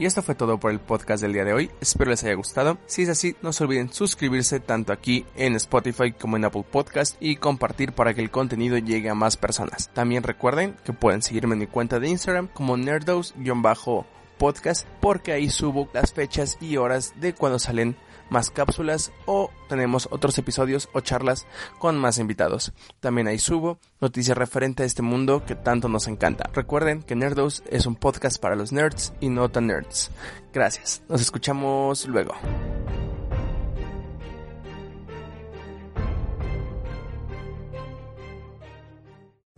[0.00, 1.70] Y esto fue todo por el podcast del día de hoy.
[1.78, 2.78] Espero les haya gustado.
[2.86, 7.18] Si es así, no se olviden suscribirse tanto aquí en Spotify como en Apple Podcast
[7.20, 9.90] y compartir para que el contenido llegue a más personas.
[9.92, 15.90] También recuerden que pueden seguirme en mi cuenta de Instagram como nerdos-podcast porque ahí subo
[15.92, 17.94] las fechas y horas de cuando salen
[18.30, 21.46] más cápsulas o tenemos otros episodios o charlas
[21.78, 22.72] con más invitados.
[23.00, 26.48] También ahí subo noticias referente a este mundo que tanto nos encanta.
[26.52, 30.10] Recuerden que Nerdos es un podcast para los nerds y no tan nerds.
[30.52, 31.02] Gracias.
[31.08, 32.34] Nos escuchamos luego.